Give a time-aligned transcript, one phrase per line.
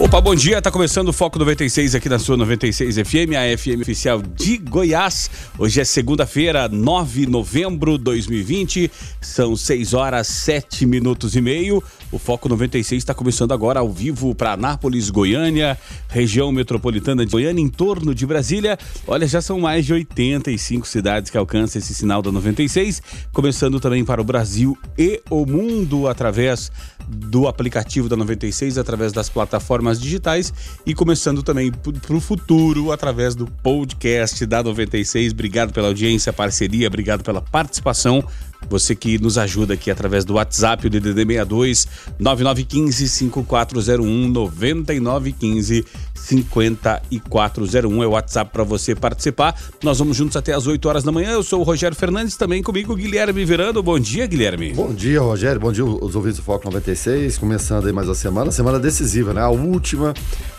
[0.00, 0.62] Opa, bom dia.
[0.62, 5.28] Tá começando o Foco 96 aqui na sua 96 FM, a FM oficial de Goiás.
[5.58, 8.92] Hoje é segunda-feira, 9 de novembro de 2020.
[9.20, 11.82] São 6 horas 7 minutos e meio.
[12.12, 15.76] O Foco 96 está começando agora ao vivo para Anápolis, Goiânia,
[16.08, 18.78] região metropolitana de Goiânia, em torno de Brasília.
[19.04, 24.04] Olha, já são mais de 85 cidades que alcançam esse sinal da 96, começando também
[24.04, 26.70] para o Brasil e o mundo através
[27.08, 30.52] do aplicativo da 96, através das plataformas digitais
[30.84, 35.32] e começando também para o futuro através do podcast da 96.
[35.32, 38.24] Obrigado pela audiência, parceria, obrigado pela participação.
[38.68, 48.02] Você que nos ajuda aqui através do WhatsApp, o DDD 62 9915 5401 9915 5401
[48.02, 49.58] é o WhatsApp para você participar.
[49.82, 51.30] Nós vamos juntos até as 8 horas da manhã.
[51.30, 53.82] Eu sou o Rogério Fernandes, também comigo Guilherme Verano.
[53.82, 54.72] Bom dia, Guilherme.
[54.74, 55.60] Bom dia, Rogério.
[55.60, 57.38] Bom dia, os ouvintes do Foco 96.
[57.38, 59.40] Começando aí mais uma semana, semana decisiva, né?
[59.40, 60.12] A última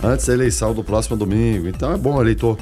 [0.04, 1.68] antes da eleição do próximo domingo.
[1.68, 2.58] Então é bom, eleitor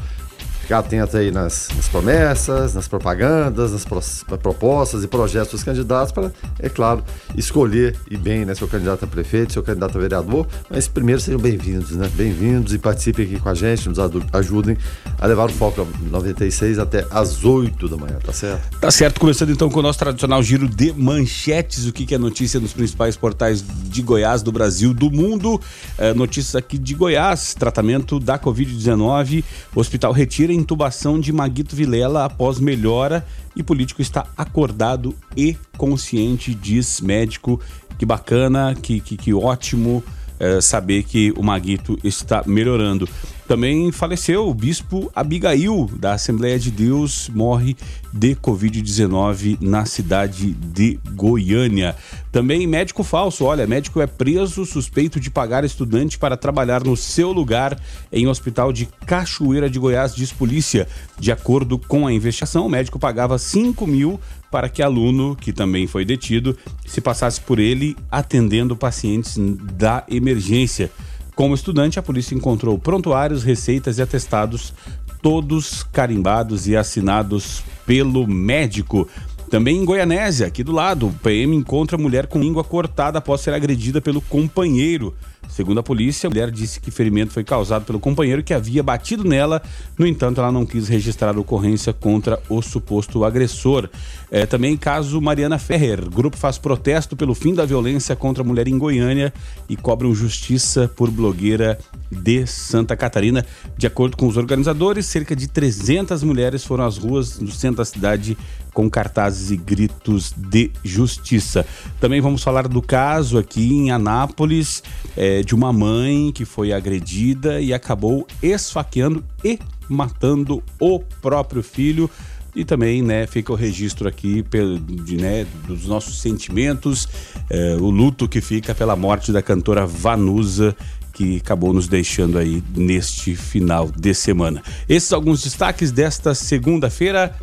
[0.68, 4.02] ficar atento aí nas, nas promessas, nas propagandas, nas pro,
[4.38, 7.02] propostas e projetos dos candidatos para, é claro,
[7.38, 10.46] escolher e bem, né, seu candidato a prefeito, seu candidato a vereador.
[10.70, 12.12] Mas primeiro sejam bem-vindos, né?
[12.14, 13.98] Bem-vindos e participem aqui com a gente, nos
[14.34, 14.78] ajudem
[15.18, 18.78] a levar o Foco 96 até às 8 da manhã, tá certo?
[18.78, 22.18] Tá certo, começando então com o nosso tradicional giro de manchetes, o que, que é
[22.18, 25.62] notícia nos principais portais de Goiás, do Brasil, do mundo.
[25.98, 32.26] É, notícias aqui de Goiás, tratamento da Covid-19, o hospital retira intubação de Maguito Vilela
[32.26, 37.60] após melhora e político está acordado e consciente, diz médico.
[37.98, 40.04] Que bacana, que, que, que ótimo
[40.40, 43.08] é, saber que o Maguito está melhorando.
[43.48, 47.78] Também faleceu o bispo Abigail, da Assembleia de Deus, morre
[48.12, 51.96] de Covid-19 na cidade de Goiânia.
[52.30, 57.32] Também médico falso, olha, médico é preso suspeito de pagar estudante para trabalhar no seu
[57.32, 57.80] lugar
[58.12, 60.86] em hospital de Cachoeira de Goiás, diz polícia.
[61.18, 64.20] De acordo com a investigação, o médico pagava 5 mil
[64.58, 70.90] para que aluno, que também foi detido, se passasse por ele atendendo pacientes da emergência.
[71.36, 74.74] Como estudante, a polícia encontrou prontuários, receitas e atestados,
[75.22, 79.08] todos carimbados e assinados pelo médico.
[79.48, 83.54] Também em Goianésia, aqui do lado, o PM encontra mulher com língua cortada após ser
[83.54, 85.14] agredida pelo companheiro.
[85.48, 89.24] Segundo a polícia, a mulher disse que ferimento foi causado pelo companheiro que havia batido
[89.24, 89.62] nela.
[89.98, 93.90] No entanto, ela não quis registrar a ocorrência contra o suposto agressor.
[94.30, 96.10] É, também caso Mariana Ferrer.
[96.10, 99.34] Grupo faz protesto pelo fim da violência contra a mulher em Goiânia
[99.70, 101.80] e cobram justiça por blogueira
[102.12, 103.46] de Santa Catarina.
[103.78, 107.86] De acordo com os organizadores, cerca de 300 mulheres foram às ruas do centro da
[107.86, 108.38] cidade
[108.74, 111.66] com cartazes e gritos de justiça.
[112.00, 114.84] Também vamos falar do caso aqui em Anápolis
[115.16, 119.58] é, de uma mãe que foi agredida e acabou esfaqueando e
[119.90, 122.10] matando o próprio filho.
[122.58, 127.08] E também, né, fica o registro aqui pelo, de, né, dos nossos sentimentos,
[127.52, 130.76] é, o luto que fica pela morte da cantora Vanusa,
[131.14, 134.64] que acabou nos deixando aí neste final de semana.
[134.90, 137.36] Esses alguns destaques desta segunda-feira.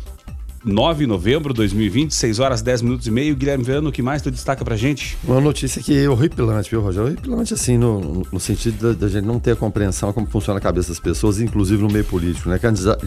[0.65, 3.35] 9 de novembro de 2020, 6 horas 10 minutos e meio.
[3.35, 5.15] Guilherme Verano, o que mais tu destaca pra gente?
[5.23, 7.09] Uma notícia que é horripilante, viu, Rogério?
[7.09, 10.89] Horripilante, assim, no, no sentido da, gente não ter a compreensão como funciona a cabeça
[10.89, 12.59] das pessoas, inclusive no meio político, né?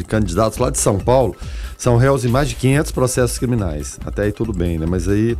[0.06, 1.34] Candidatos lá de São Paulo
[1.76, 3.98] são réus em mais de 500 processos criminais.
[4.06, 4.86] Até aí tudo bem, né?
[4.88, 5.36] Mas aí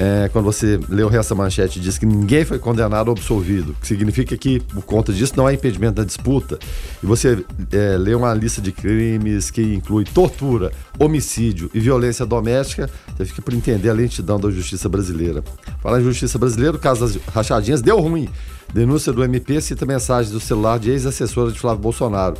[0.00, 0.78] é, quando você
[1.10, 5.12] resto da manchete, diz que ninguém foi condenado ou absolvido, que significa que, por conta
[5.12, 6.56] disso, não há impedimento da disputa,
[7.02, 10.70] e você é, lê uma lista de crimes que inclui tortura,
[11.00, 15.42] homicídio e violência doméstica, você fica por entender a lentidão da justiça brasileira.
[15.82, 18.28] Falar em justiça brasileira, o caso das rachadinhas deu ruim.
[18.72, 22.36] Denúncia do MP cita mensagem do celular de ex-assessora de Flávio Bolsonaro.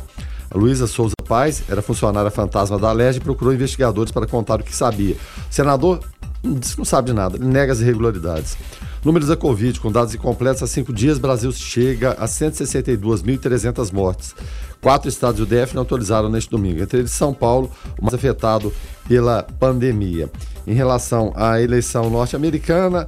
[0.49, 4.63] A Luísa Souza Paz era funcionária fantasma da LEG e procurou investigadores para contar o
[4.63, 5.15] que sabia.
[5.15, 5.99] O senador
[6.41, 8.57] que não sabe de nada, nega as irregularidades.
[9.03, 14.35] Números da Covid, com dados incompletos, há cinco dias, Brasil chega a 162.300 mortes.
[14.81, 18.73] Quatro estados do DF não autorizaram neste domingo, entre eles São Paulo, o mais afetado
[19.07, 20.29] pela pandemia.
[20.67, 23.07] Em relação à eleição norte-americana,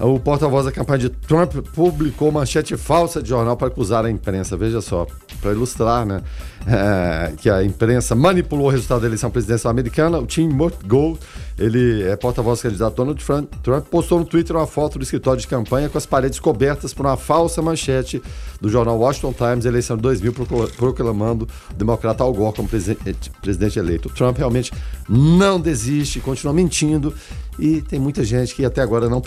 [0.00, 4.56] o porta-voz da campanha de Trump publicou manchete falsa de jornal para acusar a imprensa.
[4.56, 5.06] Veja só,
[5.40, 6.22] para ilustrar, né?
[6.70, 10.18] É, que a imprensa manipulou o resultado da eleição presidencial americana.
[10.18, 10.50] O Tim
[10.86, 11.18] Gold
[11.58, 13.50] ele é porta-voz candidato Donald Trump,
[13.90, 17.16] postou no Twitter uma foto do escritório de campanha com as paredes cobertas por uma
[17.16, 18.22] falsa manchete
[18.60, 20.34] do jornal Washington Times, eleição de 2000,
[20.76, 24.08] proclamando o democrata Al Gore como presidente, presidente eleito.
[24.08, 24.70] O Trump realmente
[25.08, 27.12] não desiste, continua mentindo
[27.58, 29.20] e tem muita gente que até agora não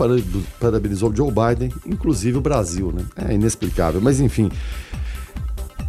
[0.60, 3.04] parabenizou o Joe Biden, inclusive o Brasil, né?
[3.30, 4.00] É inexplicável.
[4.00, 4.50] Mas enfim,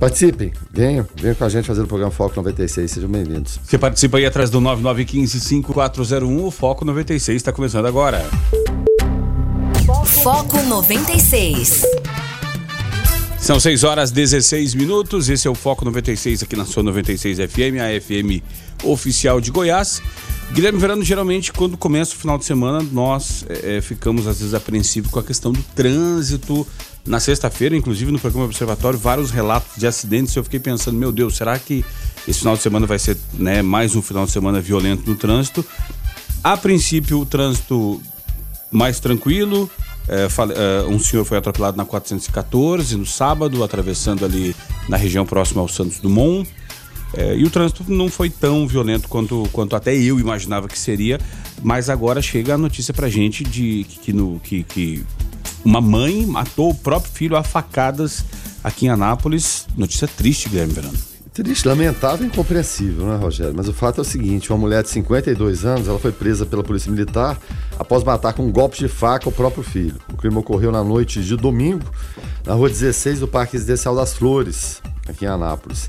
[0.02, 3.60] Participem, venham, venham com a gente fazer o programa Foco 96, sejam bem-vindos.
[3.62, 8.28] Você participa aí atrás do 9915-5401, o Foco 96 está começando agora.
[10.24, 11.84] Foco 96.
[13.38, 17.78] São 6 horas 16 minutos, esse é o Foco 96 aqui na sua 96 FM,
[17.78, 18.42] a FM
[18.82, 20.02] oficial de Goiás.
[20.52, 25.12] Guilherme Verano, geralmente, quando começa o final de semana, nós é, ficamos às vezes apreensivos
[25.12, 26.66] com a questão do trânsito,
[27.04, 30.34] na sexta-feira, inclusive no programa Observatório, vários relatos de acidentes.
[30.36, 31.84] Eu fiquei pensando, meu Deus, será que
[32.26, 35.64] esse final de semana vai ser né, mais um final de semana violento no trânsito?
[36.42, 38.00] A princípio, o trânsito
[38.70, 39.70] mais tranquilo.
[40.08, 40.26] É,
[40.88, 44.54] um senhor foi atropelado na 414 no sábado, atravessando ali
[44.88, 46.48] na região próxima ao Santos Dumont.
[47.14, 51.20] É, e o trânsito não foi tão violento quanto, quanto até eu imaginava que seria,
[51.62, 55.04] mas agora chega a notícia pra gente de que, que, no, que, que
[55.64, 58.24] uma mãe matou o próprio filho a facadas
[58.62, 59.66] aqui em Anápolis.
[59.76, 60.98] Notícia triste, Guilherme Verano.
[61.32, 63.54] Triste, lamentável e incompreensível, né, Rogério?
[63.56, 66.62] Mas o fato é o seguinte: uma mulher de 52 anos ela foi presa pela
[66.62, 67.38] Polícia Militar
[67.78, 69.98] após matar com um golpe de faca o próprio filho.
[70.12, 71.86] O crime ocorreu na noite de domingo,
[72.44, 75.88] na rua 16 do Parque Residencial das Flores, aqui em Anápolis.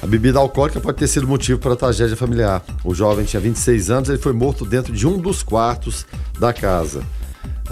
[0.00, 2.62] A bebida alcoólica pode ter sido motivo para a tragédia familiar.
[2.84, 6.06] O jovem tinha 26 anos, ele foi morto dentro de um dos quartos
[6.38, 7.02] da casa.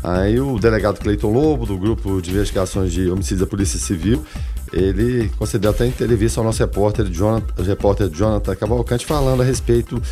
[0.02, 4.25] Aí o delegado Cleiton Lobo, do grupo de investigações de homicídios da Polícia Civil,
[4.73, 10.02] ele concedeu até entrevista ao nosso repórter Jonathan, repórter Jonathan Cavalcante falando a respeito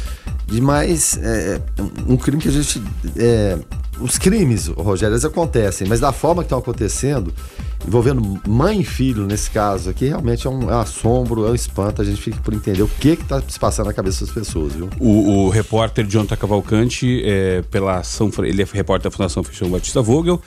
[0.47, 1.61] de mais é,
[2.07, 2.83] um crime que a gente.
[3.17, 3.59] É,
[4.01, 7.33] os crimes, Rogério, eles acontecem, mas da forma que estão acontecendo,
[7.87, 11.55] envolvendo mãe e filho nesse caso aqui, realmente é um, é um assombro, é um
[11.55, 12.01] espanto.
[12.01, 14.89] A gente fica por entender o que está se passando na cabeça das pessoas, viu?
[15.01, 20.01] O, o repórter Jonathan Cavalcante, é, pela São, ele é repórter da Fundação Fechão Batista
[20.01, 20.41] Vogel,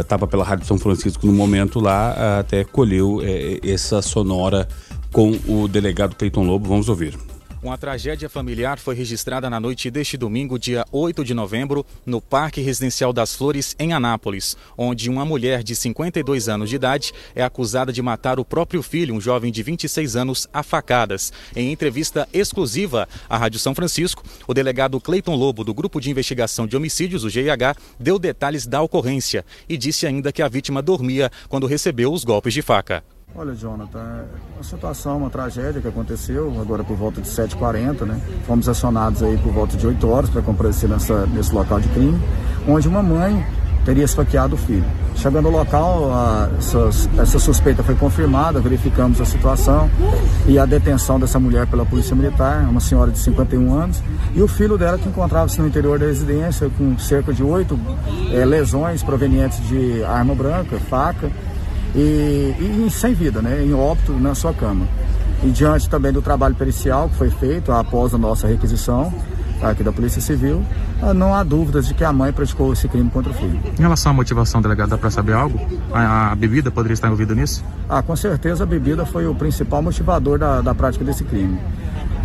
[0.00, 3.22] estava é, pela Rádio São Francisco no momento lá, até colheu uh,
[3.62, 4.68] essa sonora
[5.12, 6.68] com o delegado Cleiton Lobo.
[6.68, 7.31] Vamos ouvir.
[7.62, 12.60] Uma tragédia familiar foi registrada na noite deste domingo, dia 8 de novembro, no Parque
[12.60, 17.92] Residencial das Flores, em Anápolis, onde uma mulher de 52 anos de idade é acusada
[17.92, 21.32] de matar o próprio filho, um jovem de 26 anos, a facadas.
[21.54, 26.66] Em entrevista exclusiva à Rádio São Francisco, o delegado Cleiton Lobo, do Grupo de Investigação
[26.66, 31.30] de Homicídios, o GIH, deu detalhes da ocorrência e disse ainda que a vítima dormia
[31.48, 33.04] quando recebeu os golpes de faca.
[33.34, 34.24] Olha, Jonathan, é
[34.56, 38.20] uma situação, uma tragédia que aconteceu agora por volta de 7h40, né?
[38.46, 42.20] Fomos acionados aí por volta de 8 horas para comparecer nessa, nesse local de crime,
[42.68, 43.42] onde uma mãe
[43.86, 44.84] teria esfaqueado o filho.
[45.16, 49.90] Chegando ao local, a, essa, essa, suspeita foi confirmada, verificamos a situação
[50.46, 54.02] e a detenção dessa mulher pela Polícia Militar, uma senhora de 51 anos,
[54.34, 57.80] e o filho dela que encontrava-se no interior da residência com cerca de oito
[58.30, 61.30] é, lesões provenientes de arma branca, faca
[61.94, 62.54] e,
[62.86, 64.86] e sem vida, né, em óbito na sua cama.
[65.42, 69.12] E diante também do trabalho pericial que foi feito após a nossa requisição
[69.60, 70.62] aqui da Polícia Civil,
[71.00, 73.60] ah, não há dúvidas de que a mãe praticou esse crime contra o filho.
[73.78, 75.60] Em relação à motivação, delegado, dá para saber algo?
[75.92, 77.64] A, a, bebida poderia estar envolvida nisso?
[77.88, 81.58] Ah, com certeza a bebida foi o principal motivador da, da prática desse crime.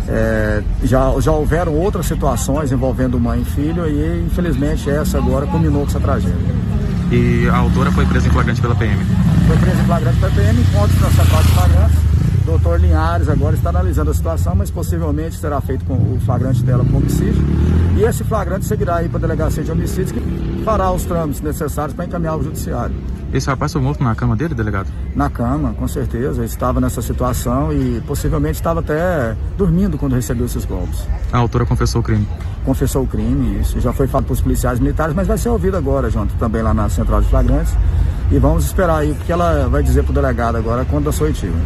[0.08, 5.82] É, já, já houveram outras situações envolvendo mãe e filho e infelizmente essa agora culminou
[5.82, 6.56] com essa tragédia.
[7.10, 9.04] E a autora foi presa em flagrante pela PM?
[9.48, 11.96] Foi presa em flagrante pela PM, encontros na central de flagrante.
[12.44, 16.84] Doutor Linhares agora está analisando a situação, mas possivelmente será feito com o flagrante dela
[16.84, 17.42] com homicídio.
[17.96, 21.94] E esse flagrante seguirá aí para a delegacia de homicídios que fará os trâmites necessários
[21.94, 22.94] para encaminhar ao judiciário.
[23.32, 24.88] Esse rapaz foi morto na cama dele, delegado?
[25.14, 26.40] Na cama, com certeza.
[26.40, 31.06] Ele estava nessa situação e possivelmente estava até dormindo quando recebeu esses golpes.
[31.32, 32.26] A autora confessou o crime?
[32.68, 35.74] Confessou o crime, isso já foi falado para os policiais militares, mas vai ser ouvido
[35.78, 37.72] agora, junto também lá na central de flagrantes.
[38.30, 41.28] E vamos esperar aí, porque ela vai dizer para o delegado agora quando da sua
[41.28, 41.56] oitiva.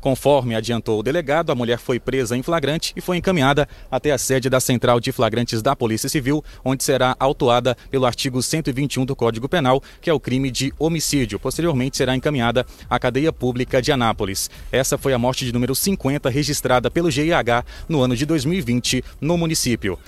[0.00, 4.18] Conforme adiantou o delegado, a mulher foi presa em flagrante e foi encaminhada até a
[4.18, 9.16] sede da Central de Flagrantes da Polícia Civil, onde será autuada pelo artigo 121 do
[9.16, 11.38] Código Penal, que é o crime de homicídio.
[11.38, 14.50] Posteriormente será encaminhada à cadeia pública de Anápolis.
[14.70, 19.36] Essa foi a morte de número 50 registrada pelo GIH no ano de 2020 no
[19.36, 19.98] município.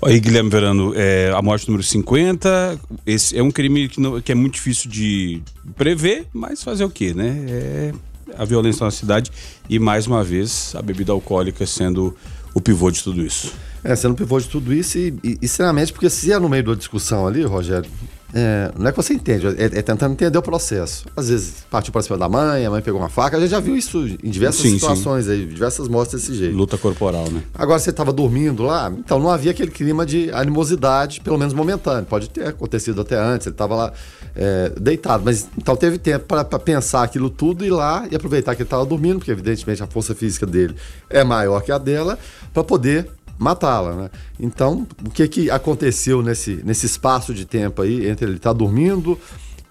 [0.00, 4.30] Aí, Guilherme Verano, é, a morte número 50, esse é um crime que, não, que,
[4.30, 5.42] é muito difícil de
[5.76, 7.46] prever, mas fazer o quê, né?
[7.48, 7.92] É
[8.36, 9.30] a violência na cidade
[9.68, 12.16] e, mais uma vez, a bebida alcoólica sendo
[12.54, 13.52] o pivô de tudo isso.
[13.84, 16.64] É, sendo pivô de tudo isso e, e, e sinceramente, porque se é no meio
[16.64, 17.88] da discussão ali, Rogério,
[18.34, 21.06] é, não é que você entende, é, é, tentando entender o processo.
[21.16, 23.60] Às vezes partiu para cima da mãe, a mãe pegou uma faca, a gente já
[23.60, 25.32] viu isso em diversas sim, situações sim.
[25.32, 26.54] aí, diversas mostras desse jeito.
[26.54, 27.42] Luta corporal, né?
[27.54, 32.04] Agora você estava dormindo lá, então não havia aquele clima de animosidade, pelo menos momentâneo.
[32.04, 33.92] Pode ter acontecido até antes, ele estava lá
[34.36, 38.54] é, deitado, mas então teve tempo para pensar aquilo tudo e ir lá e aproveitar
[38.54, 40.74] que ele estava dormindo, porque evidentemente a força física dele
[41.08, 42.18] é maior que a dela,
[42.52, 43.08] para poder
[43.38, 44.10] matá-la, né?
[44.38, 48.58] Então, o que que aconteceu nesse, nesse espaço de tempo aí entre ele estar tá
[48.58, 49.18] dormindo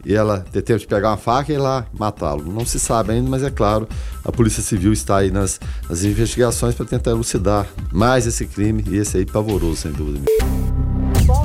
[0.05, 2.51] e ela ter tempo de pegar uma faca e ir lá matá-lo?
[2.51, 3.87] Não se sabe ainda, mas é claro,
[4.23, 5.59] a Polícia Civil está aí nas,
[5.89, 10.25] nas investigações para tentar elucidar mais esse crime e esse aí pavoroso, sem dúvida.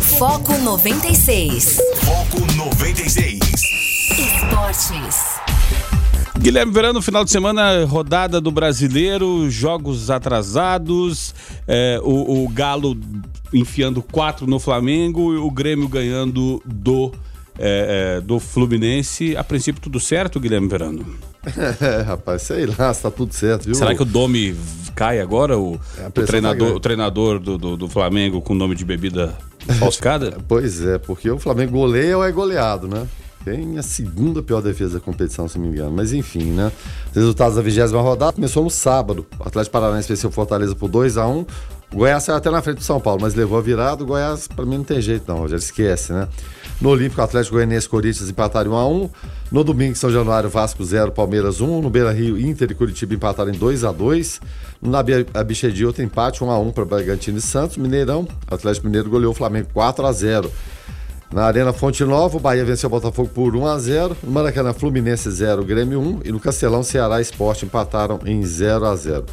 [0.00, 1.78] Foco 96.
[2.04, 3.40] Foco 96.
[4.18, 5.31] Esportes.
[6.42, 11.32] Guilherme Verano, final de semana, rodada do brasileiro, jogos atrasados,
[11.68, 12.98] é, o, o, Galo
[13.54, 17.12] enfiando quatro no Flamengo e o Grêmio ganhando do,
[17.56, 19.36] é, é, do Fluminense.
[19.36, 21.06] A princípio, tudo certo, Guilherme Verano?
[21.80, 23.76] É, rapaz, sei lá, está tudo certo, viu?
[23.76, 24.56] Será que o Domi
[24.96, 25.56] cai agora?
[25.56, 28.84] O, é, o tá treinador, tá o treinador do, do, do Flamengo com nome de
[28.84, 29.32] bebida
[29.78, 30.38] falsificada?
[30.48, 33.06] pois é, porque o Flamengo goleia ou é goleado, né?
[33.44, 35.92] Tem a segunda pior defesa da competição, se não me engano.
[35.92, 36.70] Mas enfim, né?
[37.10, 39.26] Os resultados da vigésima rodada começou no sábado.
[39.38, 41.40] O Atlético Paranaense venceu Fortaleza por 2 a 1
[41.92, 44.04] O Goiás saiu até na frente do São Paulo, mas levou a virada.
[44.04, 46.28] O Goiás, para mim, não tem jeito, não, já esquece, né?
[46.80, 49.10] No Olímpico, Atlético Goianiense e Corinthians empataram 1 a 1
[49.50, 51.80] No domingo, São Januário, Vasco 0, Palmeiras 1.
[51.80, 54.40] No Beira Rio, Inter e Curitiba empataram em 2 a 2
[54.80, 54.92] No
[55.34, 57.76] Abichedi, outro empate, 1 a 1 para Bragantino e Santos.
[57.76, 60.50] Mineirão, Atlético Mineiro goleou o Flamengo 4 a 0
[61.32, 64.74] na Arena Fonte Nova, o Bahia venceu o Botafogo por 1 a 0 No Maracanã,
[64.74, 66.20] Fluminense 0, Grêmio 1.
[66.26, 69.24] E no Castelão, Ceará e Esporte empataram em 0 a 0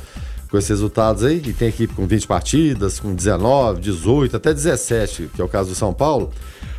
[0.50, 5.30] Com esses resultados aí, e tem equipe com 20 partidas, com 19, 18, até 17,
[5.36, 6.32] que é o caso do São Paulo.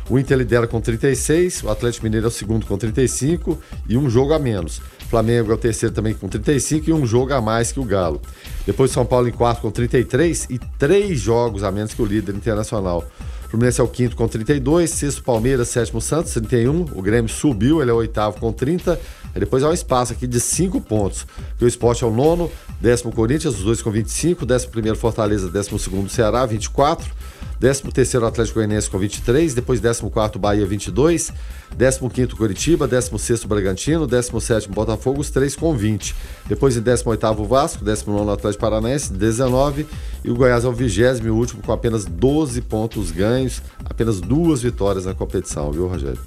[0.09, 4.09] O Inter lidera com 36, o Atlético Mineiro é o segundo com 35 e um
[4.09, 4.81] jogo a menos.
[5.07, 8.21] Flamengo é o terceiro também com 35 e um jogo a mais que o Galo.
[8.65, 12.35] Depois São Paulo em quarto com 33 e três jogos a menos que o líder
[12.35, 13.05] internacional.
[13.51, 16.85] Fluminense é o quinto com 32, sexto Palmeiras, sétimo Santos, 31.
[16.95, 18.97] O Grêmio subiu, ele é o oitavo com 30.
[19.35, 21.27] E depois há um espaço aqui de 5 pontos.
[21.59, 25.77] o esporte é o nono, décimo Corinthians, os dois com 25, décimo primeiro Fortaleza, décimo
[25.77, 27.13] segundo Ceará, 24.
[27.59, 31.31] 13 terceiro Atlético Goianiense com 23, depois 14º Bahia 22,
[31.77, 36.15] 15º Curitiba, 16º Bragantino, 17º Botafogo, os três com 20.
[36.47, 39.85] Depois em 18º Vasco, 19º Atlético Paranaense, 19
[40.23, 44.61] e o Goiás é o vigésimo e último com apenas 12 pontos ganhos, apenas duas
[44.61, 46.19] vitórias na competição, viu, Rogério?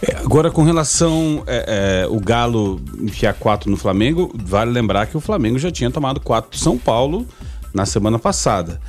[0.00, 5.16] É, agora, com relação é, é, o Galo enfiar quatro no Flamengo, vale lembrar que
[5.16, 7.26] o Flamengo já tinha tomado quatro do São Paulo
[7.74, 8.80] na semana passada.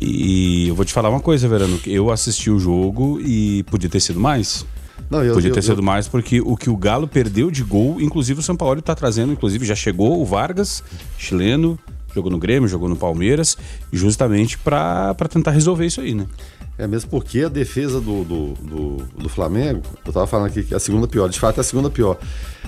[0.00, 4.00] E eu vou te falar uma coisa, Verano, eu assisti o jogo e podia ter
[4.00, 4.66] sido mais.
[5.08, 5.84] Não, eu, Podia ter eu, sido eu...
[5.84, 9.32] mais, porque o que o Galo perdeu de gol, inclusive o São Paulo está trazendo,
[9.32, 10.82] inclusive já chegou o Vargas,
[11.16, 11.78] chileno,
[12.14, 13.56] jogou no Grêmio, jogou no Palmeiras,
[13.92, 16.26] justamente para tentar resolver isso aí, né?
[16.78, 20.74] É mesmo porque a defesa do, do, do, do Flamengo, eu estava falando aqui que
[20.74, 22.18] é a segunda pior, de fato é a segunda pior.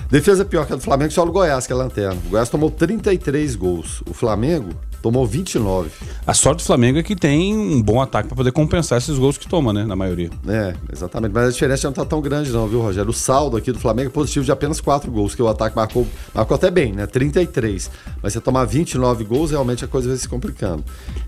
[0.09, 2.19] Defesa pior que a do Flamengo, só o Goiás, que é a lanterna.
[2.25, 4.01] O Goiás tomou 33 gols.
[4.09, 4.71] O Flamengo
[5.01, 5.89] tomou 29.
[6.25, 9.37] A sorte do Flamengo é que tem um bom ataque para poder compensar esses gols
[9.37, 9.85] que toma, né?
[9.85, 10.29] Na maioria.
[10.47, 11.31] É, exatamente.
[11.33, 13.09] Mas a diferença não tá tão grande, não, viu, Rogério?
[13.09, 16.07] O saldo aqui do Flamengo é positivo de apenas 4 gols, que o ataque marcou,
[16.33, 17.05] marcou até bem, né?
[17.05, 17.89] 33.
[18.21, 20.83] Mas você tomar 29 gols, realmente a coisa vai se complicando.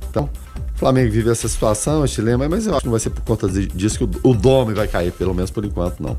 [0.09, 0.29] Então,
[0.81, 3.47] Flamengo vive essa situação, este lema, mas eu acho que não vai ser por conta
[3.47, 6.17] disso que o, o Dome vai cair, pelo menos por enquanto, não.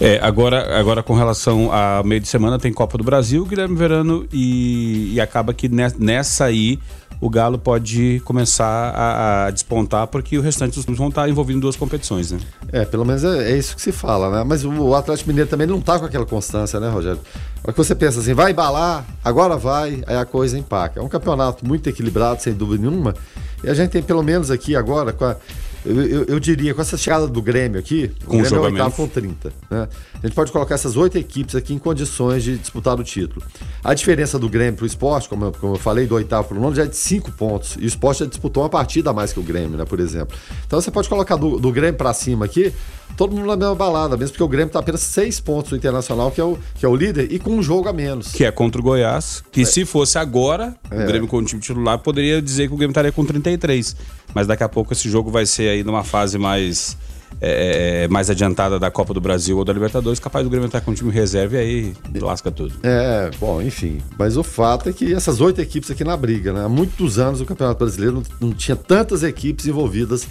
[0.00, 4.26] É, agora, agora com relação a meio de semana, tem Copa do Brasil, Guilherme Verano,
[4.32, 6.80] e, e acaba que nessa aí
[7.20, 11.58] o Galo pode começar a, a, despontar, porque o restante dos clubes vão estar envolvidos
[11.58, 12.40] em duas competições, né?
[12.72, 14.44] É, pelo menos é, é isso que se fala, né?
[14.44, 17.20] Mas o, o Atlético Mineiro também não está com aquela constância, né, Rogério?
[17.62, 20.98] É que você pensa assim, vai embalar, agora vai, aí a coisa empaca.
[20.98, 23.14] É um campeonato muito equilibrado, sem dúvida nenhuma,
[23.62, 25.36] e a gente tem pelo menos aqui agora, com a
[25.84, 28.64] eu, eu, eu, diria, com essa chegada do Grêmio aqui, com o Grêmio é o
[28.64, 29.52] oitavo com 30.
[29.70, 29.88] Né?
[30.22, 33.42] A gente pode colocar essas oito equipes aqui em condições de disputar o título.
[33.82, 36.58] A diferença do Grêmio para o esporte, como eu, como eu falei, do oitavo para
[36.58, 37.76] o nono, já é de cinco pontos.
[37.78, 40.36] E o esporte já disputou uma partida a mais que o Grêmio, né, por exemplo.
[40.66, 42.72] Então você pode colocar do, do Grêmio para cima aqui,
[43.16, 46.30] todo mundo na mesma balada, mesmo porque o Grêmio está apenas seis pontos do Internacional,
[46.30, 48.32] que é, o, que é o líder, e com um jogo a menos.
[48.32, 49.64] Que é contra o Goiás, que é.
[49.64, 51.04] se fosse agora, é.
[51.04, 53.96] o Grêmio com o time titular, poderia dizer que o Grêmio estaria com 33.
[54.34, 56.96] Mas daqui a pouco esse jogo vai ser aí numa fase mais
[57.40, 60.80] é, é, mais adiantada da Copa do Brasil ou da Libertadores, capaz do Grêmio entrar
[60.80, 62.74] com um time reserva e aí lasca tudo.
[62.82, 64.00] É, bom, enfim.
[64.18, 66.64] Mas o fato é que essas oito equipes aqui na briga, né?
[66.64, 70.26] Há muitos anos o Campeonato Brasileiro não, não tinha tantas equipes envolvidas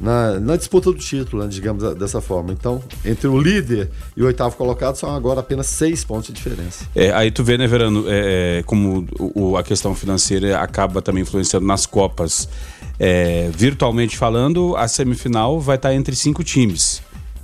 [0.00, 2.52] na, na, disputa do título, né, digamos dessa forma.
[2.52, 6.86] Então, entre o líder e o oitavo colocado, são agora apenas seis pontos de diferença.
[6.94, 11.66] É, aí tu vê, né, Verano, é, como o, a questão financeira acaba também influenciando
[11.66, 12.48] nas Copas.
[12.98, 17.02] É, virtualmente falando, a semifinal vai estar entre cinco times: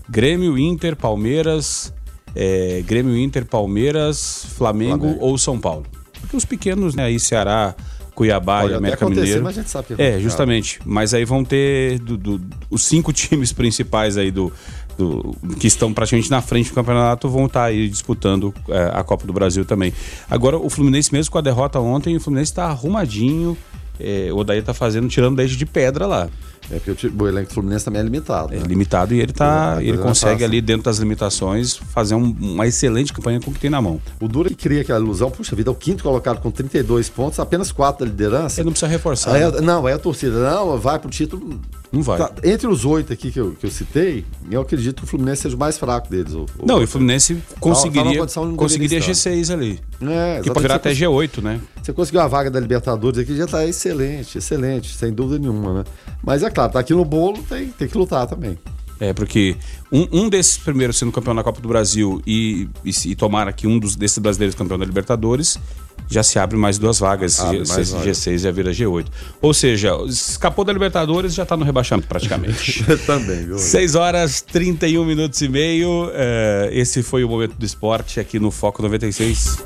[0.08, 1.92] Grêmio, Inter, Palmeiras,
[2.34, 5.86] é, Grêmio, Inter, Palmeiras, Flamengo, Flamengo, ou São Paulo.
[6.20, 7.74] Porque os pequenos, né, aí Ceará,
[8.14, 9.42] Cuiabá Pode e América Mineiro.
[9.42, 10.78] Mas a gente sabe que é, justamente.
[10.84, 14.52] Mas aí vão ter do, do, os cinco times principais aí do,
[14.96, 19.26] do, que estão praticamente na frente do campeonato vão estar aí disputando é, a Copa
[19.26, 19.92] do Brasil também.
[20.28, 23.56] Agora, o Fluminense, mesmo com a derrota ontem, o Fluminense está arrumadinho.
[24.00, 26.28] É, o Daí tá fazendo, tirando leite de pedra lá.
[26.70, 28.54] É porque o, o elenco Fluminense também é limitado.
[28.54, 28.62] É né?
[28.64, 29.78] É limitado e ele tá.
[29.80, 33.60] É, ele consegue ali, dentro das limitações, fazer um, uma excelente campanha com o que
[33.60, 34.00] tem na mão.
[34.20, 37.40] O Dura que cria aquela ilusão, puxa vida, é o quinto colocado com 32 pontos,
[37.40, 38.60] apenas quatro da liderança.
[38.60, 39.34] Ele não precisa reforçar.
[39.34, 39.60] Aí, né?
[39.60, 41.60] Não, aí a torcida, não, vai pro título.
[41.92, 42.18] Não vai.
[42.18, 45.42] Tá, entre os oito aqui que eu, que eu citei, eu acredito que o Fluminense
[45.42, 46.32] seja o mais fraco deles.
[46.64, 49.80] Não, o, e o Fluminense conseguiria, tá conseguiria G6 ali.
[50.00, 51.60] É, que poderá até G8, né?
[51.82, 55.84] Você conseguiu a vaga da Libertadores aqui, já tá excelente, excelente, sem dúvida nenhuma, né?
[56.22, 58.56] Mas é claro, tá aqui no bolo, tem, tem que lutar também.
[59.00, 59.56] É, porque
[59.90, 63.66] um, um desses primeiros sendo campeão da Copa do Brasil e, e, e tomar aqui
[63.66, 65.58] um dos, desses brasileiros campeão da Libertadores,
[66.06, 67.40] já se abre mais duas vagas.
[67.40, 69.06] Abre G, mais G6 já vira G8.
[69.40, 72.84] Ou seja, escapou da Libertadores já está no rebaixamento praticamente.
[73.06, 73.58] Também, viu?
[73.58, 76.10] 6 horas 31 minutos e meio.
[76.12, 79.62] É, esse foi o momento do esporte aqui no Foco 96.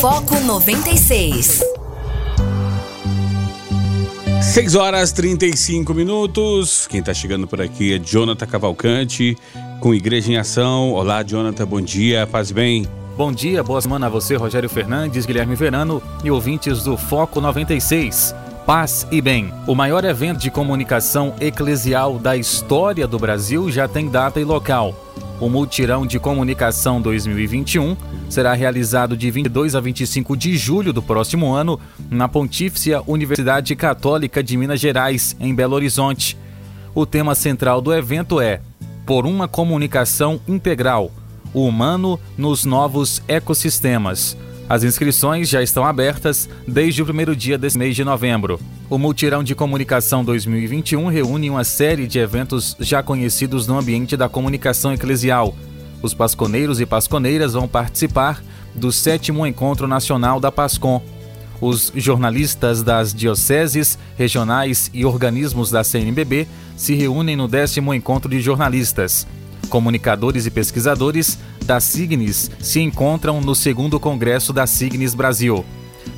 [0.00, 1.75] Foco 96.
[4.42, 6.86] 6 horas 35 minutos.
[6.86, 9.36] Quem está chegando por aqui é Jonathan Cavalcante,
[9.80, 10.92] com Igreja em Ação.
[10.92, 12.86] Olá, Jonathan, bom dia, paz bem.
[13.16, 18.34] Bom dia, boa semana a você, Rogério Fernandes, Guilherme Verano e ouvintes do Foco 96.
[18.66, 19.52] Paz e Bem.
[19.66, 24.94] O maior evento de comunicação eclesial da história do Brasil já tem data e local.
[25.38, 27.94] O Multirão de Comunicação 2021
[28.30, 31.78] será realizado de 22 a 25 de julho do próximo ano
[32.10, 36.38] na Pontífice Universidade Católica de Minas Gerais, em Belo Horizonte.
[36.94, 38.62] O tema central do evento é
[39.04, 41.10] Por uma comunicação integral,
[41.52, 44.38] o humano nos novos ecossistemas.
[44.68, 48.60] As inscrições já estão abertas desde o primeiro dia desse mês de novembro.
[48.90, 54.28] O Multirão de Comunicação 2021 reúne uma série de eventos já conhecidos no ambiente da
[54.28, 55.54] comunicação eclesial,
[56.02, 58.42] os pasconeiros e pasconeiras vão participar
[58.74, 61.02] do sétimo Encontro Nacional da Pascom.
[61.60, 68.40] Os jornalistas das dioceses, regionais e organismos da CNBB se reúnem no décimo Encontro de
[68.40, 69.26] Jornalistas.
[69.68, 75.64] Comunicadores e pesquisadores da Signes se encontram no segundo Congresso da Signes Brasil.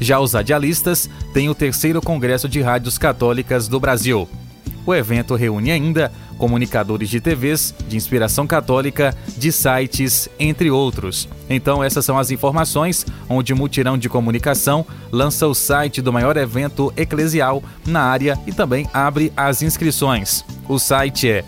[0.00, 4.28] Já os radialistas têm o terceiro Congresso de Rádios Católicas do Brasil.
[4.86, 11.28] O evento reúne ainda comunicadores de TVs, de inspiração católica, de sites, entre outros.
[11.50, 16.36] Então, essas são as informações onde o Mutirão de Comunicação lança o site do maior
[16.36, 20.44] evento eclesial na área e também abre as inscrições.
[20.68, 21.44] O site é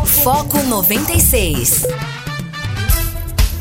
[0.05, 1.85] Foco 96.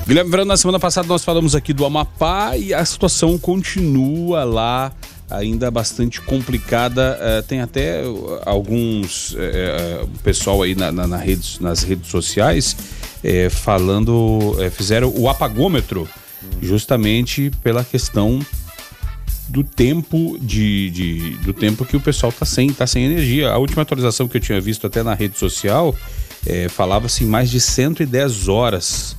[0.07, 4.93] Guilherme Verano, na semana passada nós falamos aqui do Amapá e a situação continua lá
[5.31, 7.19] ainda bastante complicada.
[7.19, 8.03] Uh, tem até
[8.45, 12.77] alguns uh, pessoal aí na, na, na redes, nas redes sociais
[13.51, 16.07] falando, fizeram o apagômetro
[16.61, 18.45] justamente pela questão
[19.49, 23.49] do tempo de, de, do tempo que o pessoal está sem tá sem energia.
[23.49, 25.97] A última atualização que eu tinha visto até na rede social
[26.69, 29.17] falava assim mais de 110 horas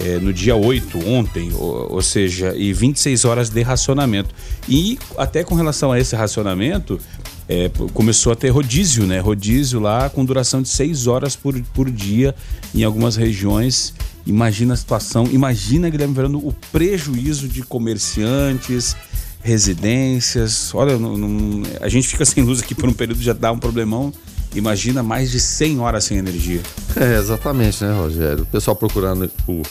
[0.00, 4.34] é, no dia 8, ontem, ou, ou, seja, e 26 horas de racionamento.
[4.68, 7.00] E até com relação a esse racionamento,
[7.48, 9.20] é, começou a ter rodízio, né?
[9.20, 12.34] Rodízio lá com duração de 6 horas por, por dia
[12.74, 13.94] em algumas regiões.
[14.26, 18.96] Imagina a situação, imagina, Guilherme Verano, o prejuízo de comerciantes,
[19.40, 20.74] residências.
[20.74, 23.58] Olha, não, não, a gente fica sem luz aqui por um período, já dá um
[23.58, 24.12] problemão.
[24.54, 26.60] Imagina mais de 100 horas sem energia.
[26.96, 28.42] É, exatamente, né, Rogério?
[28.42, 29.62] O pessoal procurando o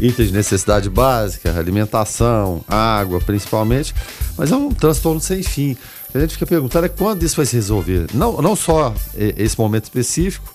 [0.00, 3.94] itens de necessidade básica, alimentação, água principalmente,
[4.36, 5.76] mas é um transtorno sem fim.
[6.14, 8.06] A gente fica perguntando é quando isso vai se resolver.
[8.14, 10.54] Não, não só esse momento específico,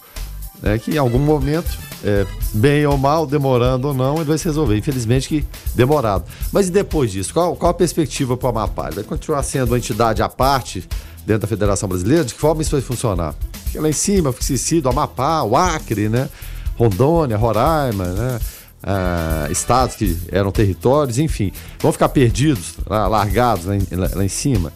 [0.62, 4.46] né, que em algum momento, é, bem ou mal, demorando ou não, ele vai se
[4.46, 4.78] resolver.
[4.78, 6.24] Infelizmente que demorado.
[6.52, 7.34] Mas e depois disso?
[7.34, 8.88] Qual, qual a perspectiva para o Amapá?
[8.88, 10.88] Ele vai continuar sendo uma entidade à parte
[11.26, 12.24] dentro da Federação Brasileira?
[12.24, 13.36] De que forma isso vai funcionar?
[13.66, 16.30] Fica lá em cima, fica do Amapá, o Acre, né?
[16.78, 18.40] Rondônia, Roraima, né?
[18.86, 24.74] Ah, estados que eram territórios, enfim, vão ficar perdidos, largados lá em, lá em cima.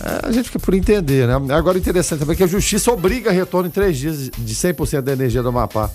[0.00, 1.34] É, a gente fica por entender, né?
[1.54, 5.42] Agora interessante também que a justiça obriga retorno em três dias de 100% da energia
[5.42, 5.90] do Amapá.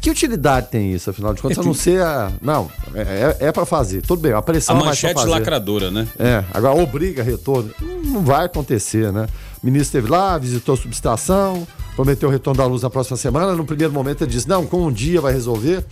[0.00, 1.58] Que utilidade tem isso, afinal de contas?
[1.58, 1.66] É que...
[1.66, 2.30] não ser a...
[2.40, 4.02] Não, é, é, é para fazer.
[4.02, 6.06] Tudo bem, a pressão a manchete lacradora, né?
[6.18, 7.70] É, agora obriga retorno.
[8.04, 9.26] Não vai acontecer, né?
[9.62, 13.54] O ministro esteve lá, visitou a subestação, prometeu o retorno da luz na próxima semana.
[13.54, 15.84] No primeiro momento ele disse, não, com um dia vai resolver.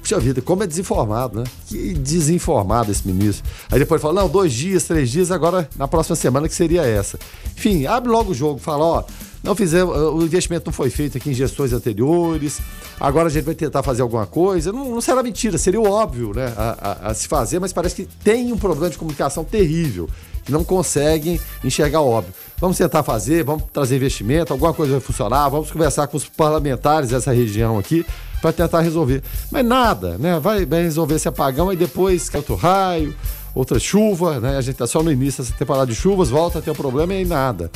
[0.00, 1.44] Puxa vida, como é desinformado, né?
[1.66, 3.48] Que desinformado esse ministro.
[3.70, 7.18] Aí depois fala, não, dois dias, três dias, agora na próxima semana que seria essa.
[7.56, 9.04] Enfim, abre logo o jogo, fala, ó,
[9.42, 12.60] não fizemos, o investimento não foi feito aqui em gestões anteriores,
[12.98, 14.72] agora a gente vai tentar fazer alguma coisa.
[14.72, 18.04] Não, não será mentira, seria óbvio, né, a, a, a se fazer, mas parece que
[18.22, 20.08] tem um problema de comunicação terrível
[20.44, 22.32] que não conseguem enxergar óbvio.
[22.58, 27.10] Vamos tentar fazer, vamos trazer investimento, alguma coisa vai funcionar, vamos conversar com os parlamentares
[27.10, 28.04] dessa região aqui
[28.40, 29.22] para tentar resolver.
[29.50, 30.40] Mas nada, né?
[30.40, 33.14] Vai, vai resolver esse apagão e depois cai outro raio,
[33.54, 34.56] outra chuva, né?
[34.56, 37.12] A gente tá só no início dessa temporada de chuvas, volta a ter um problema
[37.14, 37.70] e nada.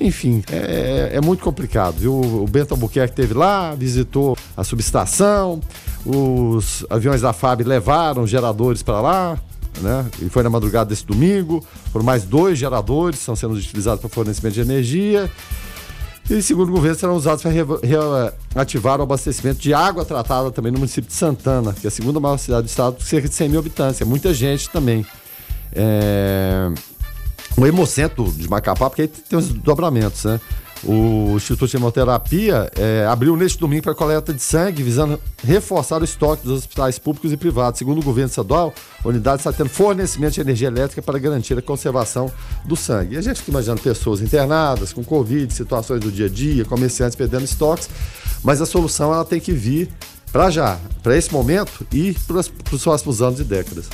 [0.00, 2.12] Enfim, é, é, muito complicado, viu?
[2.12, 5.60] O Bento Albuquerque esteve lá, visitou a subestação,
[6.04, 9.38] os aviões da FAB levaram geradores para lá,
[9.80, 10.06] né?
[10.20, 14.54] E foi na madrugada desse domingo, foram mais dois geradores, estão sendo utilizados para fornecimento
[14.54, 15.30] de energia.
[16.28, 17.52] E, segundo o governo, serão usados para
[18.52, 22.18] reativar o abastecimento de água tratada também no município de Santana, que é a segunda
[22.18, 24.00] maior cidade do estado, com cerca de 100 mil habitantes.
[24.00, 25.06] É muita gente também.
[25.72, 26.72] É...
[27.56, 30.40] O Hemocentro de Macapá, porque aí tem os dobramentos, né?
[30.84, 36.04] O Instituto de Hemoterapia é, abriu neste domingo para coleta de sangue, visando reforçar o
[36.04, 37.78] estoque dos hospitais públicos e privados.
[37.78, 41.62] Segundo o governo estadual, a unidade está tendo fornecimento de energia elétrica para garantir a
[41.62, 42.30] conservação
[42.64, 43.14] do sangue.
[43.14, 47.16] E a gente fica imaginando pessoas internadas, com Covid, situações do dia a dia, comerciantes
[47.16, 47.88] perdendo estoques,
[48.44, 49.88] mas a solução ela tem que vir
[50.30, 52.48] para já, para esse momento e para os
[52.82, 53.88] próximos anos e décadas.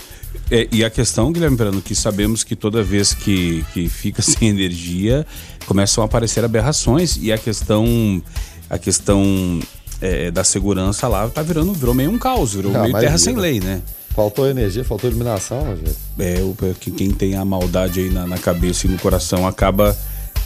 [0.54, 4.50] É, e a questão, Guilherme Verano, que sabemos que toda vez que, que fica sem
[4.50, 5.26] energia,
[5.64, 8.22] começam a aparecer aberrações e a questão,
[8.68, 9.58] a questão
[9.98, 13.34] é, da segurança lá tá virando, virou meio um caos, virou ah, meio terra sem
[13.34, 13.80] lei, né?
[14.10, 15.96] Faltou energia, faltou iluminação, gente.
[16.18, 19.96] É, o, quem tem a maldade aí na, na cabeça e no coração acaba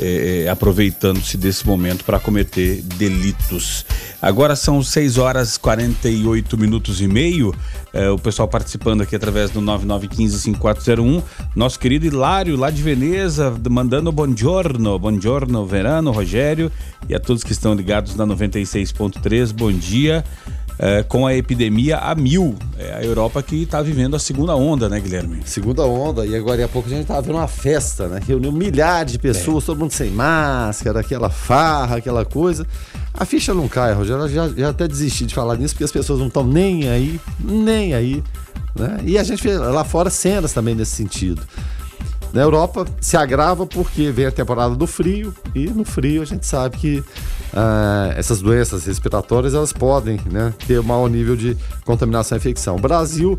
[0.01, 3.85] é, é, aproveitando-se desse momento para cometer delitos.
[4.21, 7.55] Agora são 6 horas 48 minutos e meio.
[7.93, 11.23] É, o pessoal participando aqui através do 9915-5401.
[11.55, 16.71] Nosso querido Hilário, lá de Veneza, mandando buongiorno, buongiorno, Verano, Rogério
[17.09, 19.53] e a todos que estão ligados na 96.3.
[19.53, 20.25] Bom dia
[20.79, 22.55] é, com a epidemia a mil.
[22.79, 25.41] É a Europa que está vivendo a segunda onda, né, Guilherme?
[25.45, 28.21] Segunda onda, e agora a pouco a gente estava vendo uma festa, né?
[28.27, 29.67] Reuniu milhares de pessoas, é.
[29.67, 32.67] todo mundo sem máscara, aquela farra, aquela coisa.
[33.15, 34.29] A ficha não cai, Rogério.
[34.29, 37.95] Já, já até desisti de falar nisso, porque as pessoas não estão nem aí, nem
[37.95, 38.23] aí.
[38.75, 38.99] Né?
[39.05, 41.43] E a gente vê lá fora cenas também nesse sentido.
[42.33, 46.45] Na Europa se agrava porque vem a temporada do frio e no frio a gente
[46.45, 47.05] sabe que
[47.57, 52.77] uh, essas doenças respiratórias elas podem né, ter um maior nível de contaminação e infecção.
[52.77, 53.38] O Brasil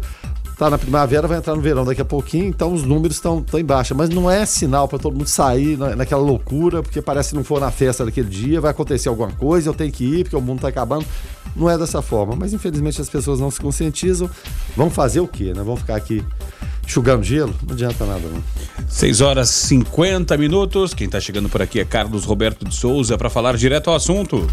[0.52, 3.64] está na primavera, vai entrar no verão daqui a pouquinho, então os números estão em
[3.64, 3.94] baixa.
[3.94, 7.44] Mas não é sinal para todo mundo sair na, naquela loucura, porque parece que não
[7.44, 10.42] for na festa daquele dia, vai acontecer alguma coisa, eu tenho que ir, porque o
[10.42, 11.06] mundo está acabando.
[11.56, 12.36] Não é dessa forma.
[12.36, 14.30] Mas infelizmente as pessoas não se conscientizam.
[14.76, 15.54] Vão fazer o quê?
[15.56, 15.64] Né?
[15.64, 16.24] Vão ficar aqui
[16.88, 17.54] enxugando gelo?
[17.68, 18.42] Não adianta nada, não.
[18.88, 20.94] 6 horas 50 minutos.
[20.94, 24.48] Quem está chegando por aqui é Carlos Roberto de Souza para falar direto ao assunto.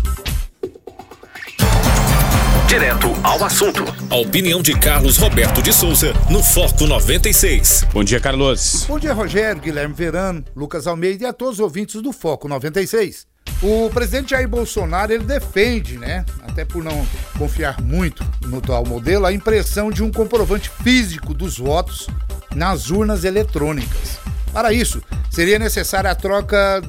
[2.67, 3.85] Direto ao assunto.
[4.11, 7.87] A opinião de Carlos Roberto de Souza no Foco 96.
[7.93, 8.85] Bom dia, Carlos.
[8.89, 13.29] Bom dia, Rogério, Guilherme Verano, Lucas Almeida e a todos os ouvintes do Foco 96.
[13.67, 17.07] O presidente Jair Bolsonaro ele defende, né, até por não
[17.39, 22.07] confiar muito no atual modelo, a impressão de um comprovante físico dos votos
[22.55, 24.19] nas urnas eletrônicas.
[24.53, 26.83] Para isso, seria necessária a troca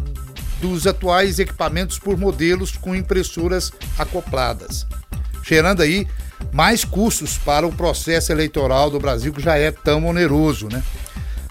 [0.59, 4.85] dos atuais equipamentos por modelos com impressoras acopladas,
[5.43, 6.05] gerando aí
[6.51, 10.83] mais custos para o processo eleitoral do Brasil que já é tão oneroso, né?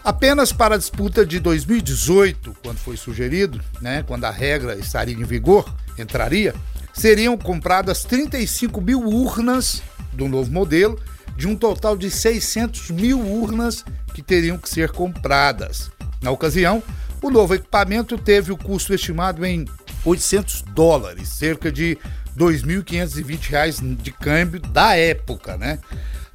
[0.04, 5.24] Apenas para a disputa de 2018, quando foi sugerido, né, quando a regra estaria em
[5.24, 6.54] vigor, entraria,
[6.92, 11.00] seriam compradas 35 mil urnas do novo modelo,
[11.38, 15.90] de um total de 600 mil urnas que teriam que ser compradas.
[16.20, 16.82] Na ocasião,
[17.22, 19.64] o novo equipamento teve o custo estimado em
[20.04, 21.96] 800 dólares, cerca de
[22.36, 25.78] R$ 2.520 de câmbio da época, né?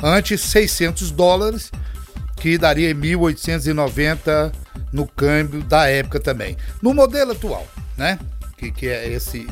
[0.02, 1.72] Antes 600 dólares,
[2.40, 4.52] que daria 1.890
[4.92, 6.58] no câmbio da época também.
[6.82, 8.18] No modelo atual, né?
[8.58, 9.48] Que, que é esse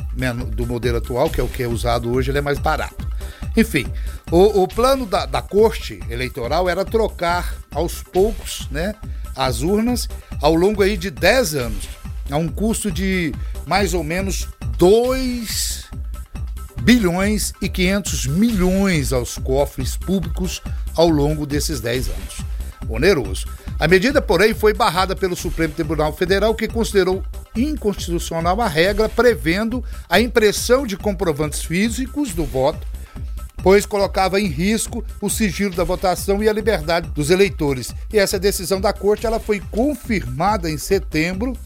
[0.54, 3.08] do modelo atual, que é o que é usado hoje, ele é mais barato.
[3.56, 3.86] Enfim,
[4.30, 8.94] o, o plano da, da corte eleitoral era trocar aos poucos, né?
[9.34, 10.08] As urnas
[10.40, 11.88] ao longo aí de 10 anos,
[12.30, 13.32] a um custo de
[13.66, 15.86] mais ou menos 2
[16.82, 20.62] bilhões e 500 milhões aos cofres públicos
[20.94, 22.57] ao longo desses 10 anos.
[22.88, 23.46] Oneroso.
[23.78, 27.22] A medida, porém, foi barrada pelo Supremo Tribunal Federal, que considerou
[27.56, 32.86] inconstitucional a regra prevendo a impressão de comprovantes físicos do voto,
[33.62, 37.94] pois colocava em risco o sigilo da votação e a liberdade dos eleitores.
[38.12, 41.56] E essa decisão da Corte ela foi confirmada em setembro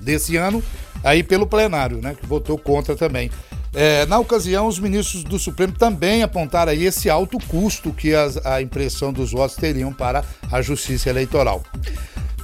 [0.00, 0.62] desse ano
[1.02, 3.30] aí pelo plenário, né, que votou contra também.
[3.80, 8.36] É, na ocasião, os ministros do Supremo também apontaram aí esse alto custo que as,
[8.44, 11.62] a impressão dos votos teriam para a justiça eleitoral.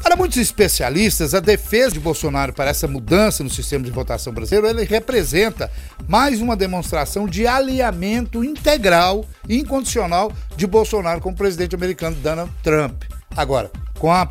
[0.01, 4.68] Para muitos especialistas, a defesa de Bolsonaro para essa mudança no sistema de votação brasileiro,
[4.68, 5.68] ele representa
[6.07, 12.53] mais uma demonstração de alinhamento integral e incondicional de Bolsonaro com o presidente americano Donald
[12.62, 13.03] Trump.
[13.37, 14.29] Agora, com a,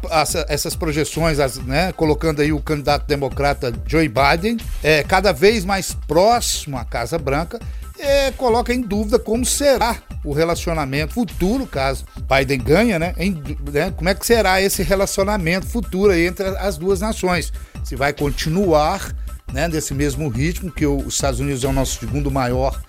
[0.48, 5.94] essas projeções, as, né, colocando aí o candidato democrata Joe Biden, é, cada vez mais
[6.08, 7.60] próximo à Casa Branca,
[7.98, 13.32] é, coloca em dúvida como será o relacionamento futuro, caso Biden ganha, né, em,
[13.72, 17.52] né, Como é que será esse relacionamento futuro entre as duas nações?
[17.84, 19.14] Se vai continuar
[19.52, 22.82] né, desse mesmo ritmo, que os Estados Unidos é o nosso segundo maior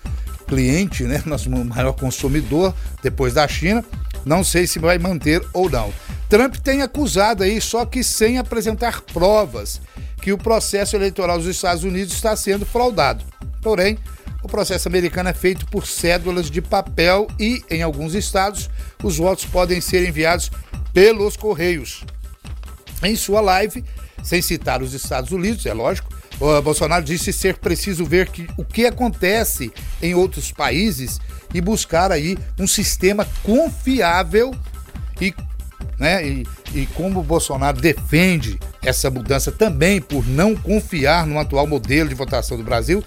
[0.47, 3.83] cliente, né, nosso maior consumidor depois da China.
[4.25, 5.93] Não sei se vai manter ou não.
[6.27, 9.79] Trump tem acusado aí, só que sem apresentar provas,
[10.21, 13.23] que o processo eleitoral dos Estados Unidos está sendo fraudado.
[13.61, 13.97] Porém,
[14.41, 18.69] o processo americano é feito por cédulas de papel e, em alguns estados,
[19.03, 20.51] os votos podem ser enviados
[20.93, 22.03] pelos correios.
[23.03, 23.83] Em sua live,
[24.23, 28.65] sem citar os Estados Unidos, é lógico, o Bolsonaro disse ser preciso ver que, o
[28.65, 29.71] que acontece
[30.01, 31.19] em outros países
[31.53, 34.53] e buscar aí um sistema confiável
[35.21, 35.33] e
[35.97, 36.27] né?
[36.27, 42.09] E, e como o Bolsonaro defende essa mudança também por não confiar no atual modelo
[42.09, 43.03] de votação do Brasil,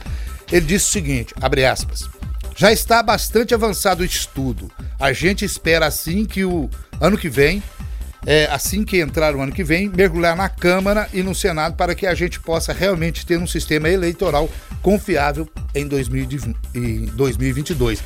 [0.51, 2.09] ele disse o seguinte, abre aspas,
[2.57, 4.71] já está bastante avançado o estudo.
[4.99, 6.69] A gente espera assim que o
[7.01, 7.63] ano que vem,
[8.27, 11.95] é, assim que entrar o ano que vem, mergulhar na Câmara e no Senado para
[11.95, 14.49] que a gente possa realmente ter um sistema eleitoral
[14.83, 18.03] confiável em 2022.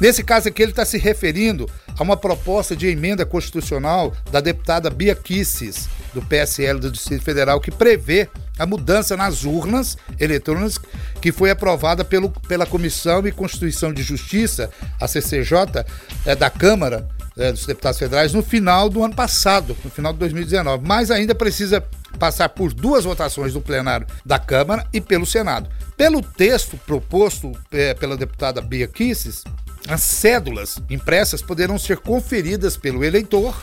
[0.00, 4.90] Nesse caso aqui, ele está se referindo a uma proposta de emenda constitucional da deputada
[4.90, 10.78] Bia Kisses, do PSL do Distrito Federal, que prevê a mudança nas urnas eletrônicas
[11.20, 14.70] que foi aprovada pelo, pela Comissão e Constituição de Justiça,
[15.00, 15.84] a CCJ,
[16.24, 20.18] é, da Câmara é, dos Deputados Federais, no final do ano passado, no final de
[20.20, 20.86] 2019.
[20.86, 21.84] Mas ainda precisa
[22.18, 25.68] passar por duas votações do plenário da Câmara e pelo Senado.
[25.96, 29.44] Pelo texto proposto é, pela deputada Bia Kisses,
[29.88, 33.54] as cédulas impressas poderão ser conferidas pelo eleitor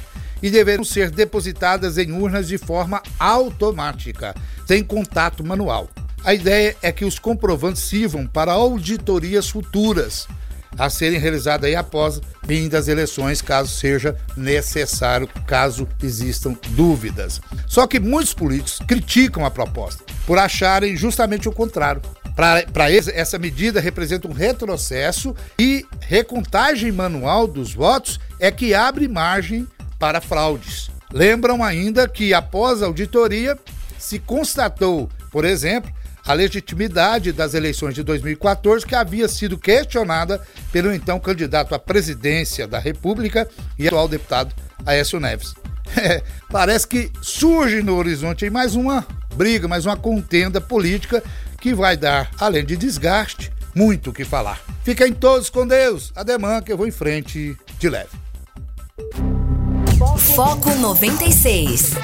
[0.42, 5.90] e deverão ser depositadas em urnas de forma automática, sem contato manual.
[6.24, 10.28] A ideia é que os comprovantes sirvam para auditorias futuras
[10.78, 17.40] a serem realizadas aí após fim das eleições, caso seja necessário, caso existam dúvidas.
[17.68, 22.02] Só que muitos políticos criticam a proposta por acharem justamente o contrário.
[22.36, 29.08] Para eles, essa medida representa um retrocesso e recontagem manual dos votos é que abre
[29.08, 29.68] margem
[30.00, 30.90] para fraudes.
[31.14, 33.58] Lembram ainda que, após a auditoria,
[34.00, 35.92] se constatou, por exemplo,
[36.26, 42.68] a legitimidade das eleições de 2014, que havia sido questionada pelo então candidato à presidência
[42.68, 44.54] da República e atual deputado
[44.86, 45.54] Aécio Neves.
[45.94, 49.06] É, parece que surge no horizonte mais uma
[49.36, 51.22] briga, mais uma contenda política
[51.60, 54.62] que vai dar, além de desgaste, muito o que falar.
[54.86, 56.14] Fiquem todos com Deus.
[56.16, 58.10] Ademã que eu vou em frente de leve.
[60.36, 61.96] Foco 96.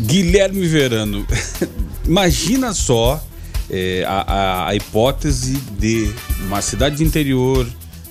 [0.00, 1.26] Guilherme Verano,
[2.06, 3.22] imagina só
[3.70, 6.12] é, a, a, hipótese de
[6.46, 7.66] uma cidade de interior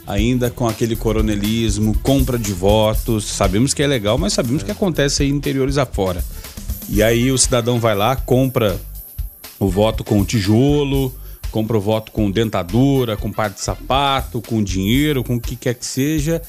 [0.06, 3.26] ainda com aquele coronelismo, compra de votos.
[3.26, 6.24] Sabemos que é legal, mas sabemos que acontece aí interiores afora.
[6.90, 8.80] E aí o cidadão vai lá, compra
[9.60, 11.14] o voto com tijolo,
[11.52, 15.76] compra o voto com dentadura, com par de sapato, com dinheiro, com o que quer
[15.76, 16.42] que seja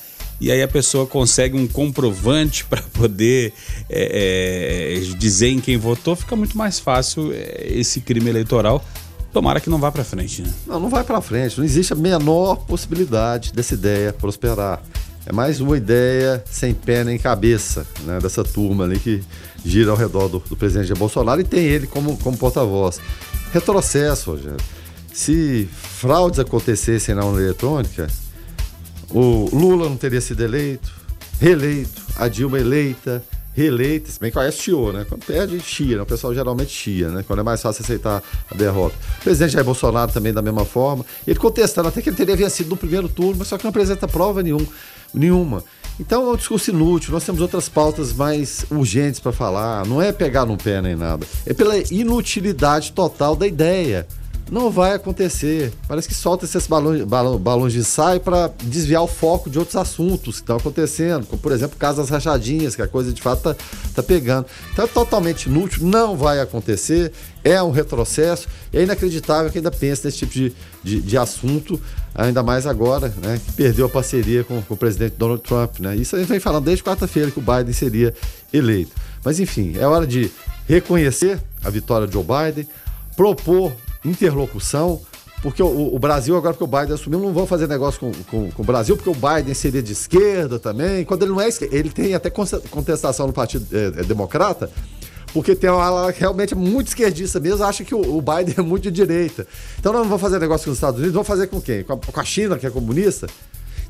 [0.44, 3.54] e aí a pessoa consegue um comprovante para poder
[3.88, 8.84] é, é, dizer em quem votou, fica muito mais fácil é, esse crime eleitoral.
[9.32, 10.52] Tomara que não vá para frente, né?
[10.66, 11.56] Não, não vai para frente.
[11.56, 14.82] Não existe a menor possibilidade dessa ideia prosperar.
[15.24, 18.18] É mais uma ideia sem pé nem cabeça, né?
[18.20, 19.22] Dessa turma ali que
[19.64, 23.00] gira ao redor do, do presidente Jair Bolsonaro e tem ele como, como porta-voz.
[23.50, 24.58] Retrocesso, Rogério.
[25.10, 28.08] Se fraudes acontecessem na urna eletrônica,
[29.14, 30.92] o Lula não teria sido eleito,
[31.40, 33.22] reeleito, a Dilma eleita,
[33.54, 35.06] reeleita, se bem que conhece chiou, né?
[35.08, 36.02] Quando perde, chia, né?
[36.02, 37.24] o pessoal geralmente chia, né?
[37.24, 38.96] Quando é mais fácil aceitar a derrota.
[39.20, 42.70] O presidente Jair Bolsonaro também da mesma forma, ele contestando até que ele teria vencido
[42.70, 44.66] no primeiro turno, mas só que não apresenta prova nenhum,
[45.14, 45.62] nenhuma.
[46.00, 50.10] Então é um discurso inútil, nós temos outras pautas mais urgentes para falar, não é
[50.10, 54.04] pegar no pé nem nada, é pela inutilidade total da ideia.
[54.50, 55.72] Não vai acontecer.
[55.88, 59.74] Parece que solta esses balões, balão, balões de ensaio para desviar o foco de outros
[59.76, 63.56] assuntos que estão acontecendo, como por exemplo das rachadinhas, que a coisa de fato está
[63.94, 64.46] tá pegando.
[64.72, 67.10] Então é totalmente inútil, não vai acontecer,
[67.42, 70.52] é um retrocesso, é inacreditável que ainda pense nesse tipo de,
[70.82, 71.80] de, de assunto,
[72.14, 75.78] ainda mais agora, né, que perdeu a parceria com, com o presidente Donald Trump.
[75.80, 75.96] Né?
[75.96, 78.12] Isso a gente vem falando desde quarta-feira que o Biden seria
[78.52, 78.92] eleito.
[79.24, 80.30] Mas enfim, é hora de
[80.68, 82.68] reconhecer a vitória de Joe Biden,
[83.16, 83.72] propor
[84.04, 85.00] interlocução,
[85.42, 88.50] porque o, o, Brasil, agora que o Biden assumiu, não vão fazer negócio com, com,
[88.50, 91.04] com, o Brasil, porque o Biden seria de esquerda também.
[91.04, 94.70] Quando ele não é esquerda, ele tem até contestação no Partido é, Democrata,
[95.34, 98.84] porque tem uma ala realmente muito esquerdista mesmo, acha que o, o, Biden é muito
[98.84, 99.46] de direita.
[99.78, 101.82] Então não vamos fazer negócio com os Estados Unidos, vamos fazer com quem?
[101.82, 103.26] Com a, com a China, que é comunista?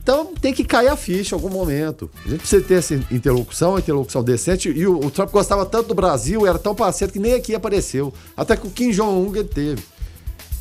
[0.02, 2.10] Então tem que cair a ficha em algum momento.
[2.26, 4.68] A gente precisa ter essa interlocução, interlocução decente.
[4.68, 8.12] E o, o Trump gostava tanto do Brasil, era tão parceiro que nem aqui apareceu.
[8.36, 9.82] Até que o Kim Jong-un ele teve.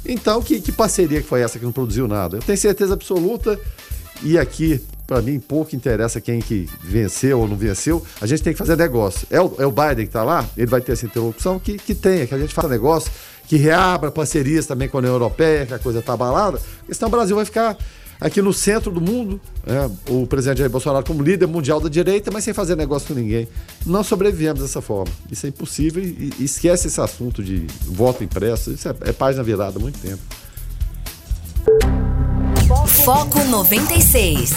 [0.06, 2.38] Então, que, que parceria que foi essa que não produziu nada?
[2.38, 3.60] Eu tenho certeza absoluta,
[4.22, 8.54] e aqui, para mim, pouco interessa quem que venceu ou não venceu, a gente tem
[8.54, 9.28] que fazer negócio.
[9.30, 11.96] É o, é o Biden que está lá, ele vai ter essa interlocução, que, que
[11.96, 13.12] tenha, que a gente faça negócio,
[13.48, 17.10] que reabra parcerias também com a União Europeia, que a coisa está abalada, porque senão
[17.10, 17.78] o Brasil vai ficar
[18.20, 22.32] aqui no centro do mundo, é, o presidente Jair Bolsonaro como líder mundial da direita,
[22.32, 23.48] mas sem fazer negócio com ninguém.
[23.86, 25.12] Não sobrevivemos dessa forma.
[25.32, 28.72] Isso é impossível e, e esquece esse assunto de voto impresso.
[28.72, 30.22] Isso é, é página virada há muito tempo.
[33.04, 34.54] Foco 96.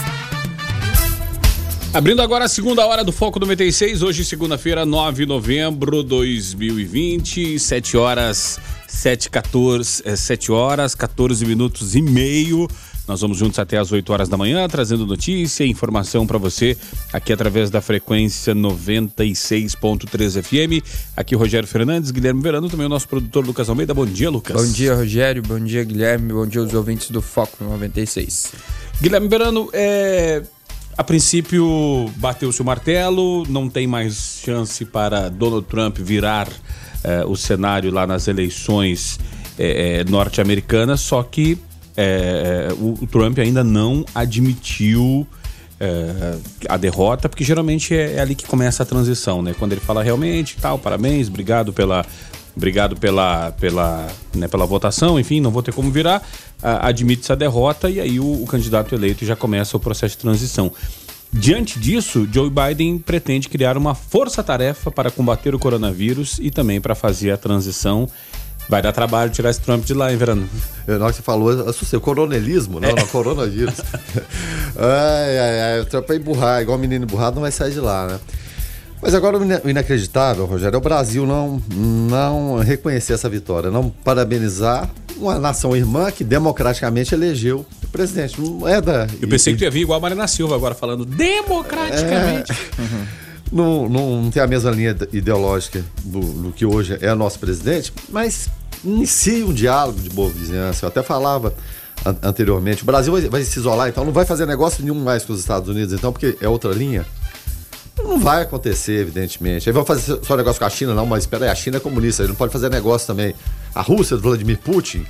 [1.97, 7.59] Abrindo agora a segunda hora do Foco 96, hoje segunda-feira, 9 de novembro de 2020,
[7.59, 12.69] 7 horas, 7, 14, 7 horas, 14 minutos e meio.
[13.07, 16.77] Nós vamos juntos até as 8 horas da manhã, trazendo notícia e informação para você
[17.12, 20.85] aqui através da frequência 96.3 FM.
[21.16, 23.95] Aqui Rogério Fernandes, Guilherme Verano, também o nosso produtor Lucas Almeida.
[23.95, 24.57] Bom dia, Lucas.
[24.57, 25.42] Bom dia, Rogério.
[25.42, 26.33] Bom dia, Guilherme.
[26.33, 28.53] Bom dia aos ouvintes do Foco 96.
[29.01, 30.42] Guilherme Verano, é,
[30.99, 36.49] a princípio bateu-se o martelo, não tem mais chance para Donald Trump virar
[37.05, 39.21] é, o cenário lá nas eleições
[39.59, 41.59] é, é norte-americanas, só que
[41.97, 45.27] é, o, o, Trump ainda não admitiu
[45.81, 46.37] é,
[46.69, 49.55] a derrota, porque geralmente é, é, ali que começa a transição, né?
[49.59, 52.05] Quando ele fala realmente, tal, parabéns, obrigado pela,
[52.57, 56.23] obrigado pela, pela, né, pela votação, enfim, não vou ter como virar,
[56.63, 60.73] admite-se a derrota e aí o, o candidato eleito já começa o processo de transição.
[61.33, 66.95] Diante disso, Joe Biden pretende criar uma força-tarefa para combater o coronavírus e também para
[66.95, 68.09] fazer a transição
[68.68, 70.48] Vai dar trabalho tirar esse Trump de lá, hein, Verano?
[70.87, 71.96] Eu, na hora que você falou, assustei.
[71.96, 72.94] O coronelismo, não, é.
[72.94, 73.76] não, coronavírus.
[74.76, 78.07] ai, ai, ai, o Trump é emburrar, igual menino emburrado, não vai sair de lá,
[78.07, 78.20] né?
[79.00, 84.90] Mas agora o inacreditável, Rogério, é o Brasil não, não reconhecer essa vitória, não parabenizar
[85.16, 88.40] uma nação irmã que democraticamente elegeu o presidente.
[88.40, 89.07] Não é da.
[89.20, 92.52] Eu pensei que tu ia vir igual a Marina Silva agora, falando democraticamente.
[92.52, 92.83] É...
[92.83, 93.07] Uhum.
[93.51, 98.49] Não, não tem a mesma linha ideológica do, do que hoje é nosso presidente, mas
[98.85, 100.85] inicie um diálogo de boa vizinhança.
[100.85, 101.55] Eu até falava
[102.23, 105.33] anteriormente, o Brasil vai, vai, se isolar, então não vai fazer negócio nenhum mais com
[105.33, 107.07] os Estados Unidos, então, porque é outra linha.
[107.99, 109.69] Não vai acontecer, evidentemente.
[109.69, 111.81] Aí vão fazer só negócio com a China, não, mas espera aí, a China é
[111.81, 113.35] comunista, ele não pode fazer negócio também.
[113.75, 115.07] A Rússia, do Vladimir Putin,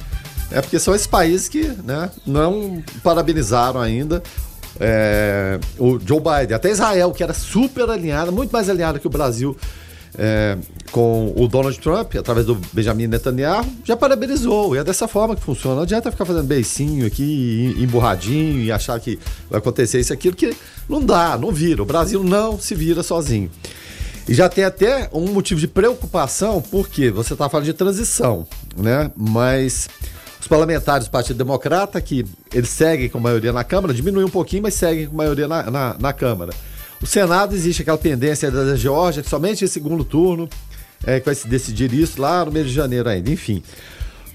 [0.51, 4.23] é porque são esses países que né, não parabenizaram ainda
[4.81, 9.11] é, o Joe Biden, até Israel, que era super alinhada, muito mais alinhada que o
[9.11, 9.57] Brasil
[10.19, 10.57] é,
[10.91, 14.75] com o Donald Trump, através do Benjamin Netanyahu, já parabenizou.
[14.75, 15.77] E é dessa forma que funciona.
[15.77, 19.19] Não adianta ficar fazendo beicinho aqui, emburradinho e achar que
[19.51, 20.57] vai acontecer isso aquilo, que
[20.89, 21.83] não dá, não vira.
[21.83, 23.51] O Brasil não se vira sozinho.
[24.29, 28.47] E já tem até um motivo de preocupação, porque você está falando de transição,
[28.77, 29.11] né?
[29.17, 29.89] Mas
[30.47, 32.25] Os parlamentares do Partido Democrata, que
[32.55, 35.97] eles seguem com maioria na Câmara, diminuem um pouquinho, mas seguem com maioria na, na,
[35.99, 36.53] na Câmara.
[37.03, 40.49] O Senado existe aquela pendência da Geórgia, que somente em segundo turno
[41.05, 43.29] é que vai se decidir isso lá no mês de janeiro ainda.
[43.29, 43.61] Enfim,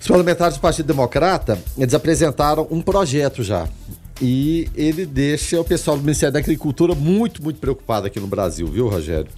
[0.01, 3.69] os parlamentares do Partido Democrata, eles apresentaram um projeto já.
[4.21, 8.67] E ele deixa o pessoal do Ministério da Agricultura muito, muito preocupado aqui no Brasil,
[8.67, 9.31] viu, Rogério?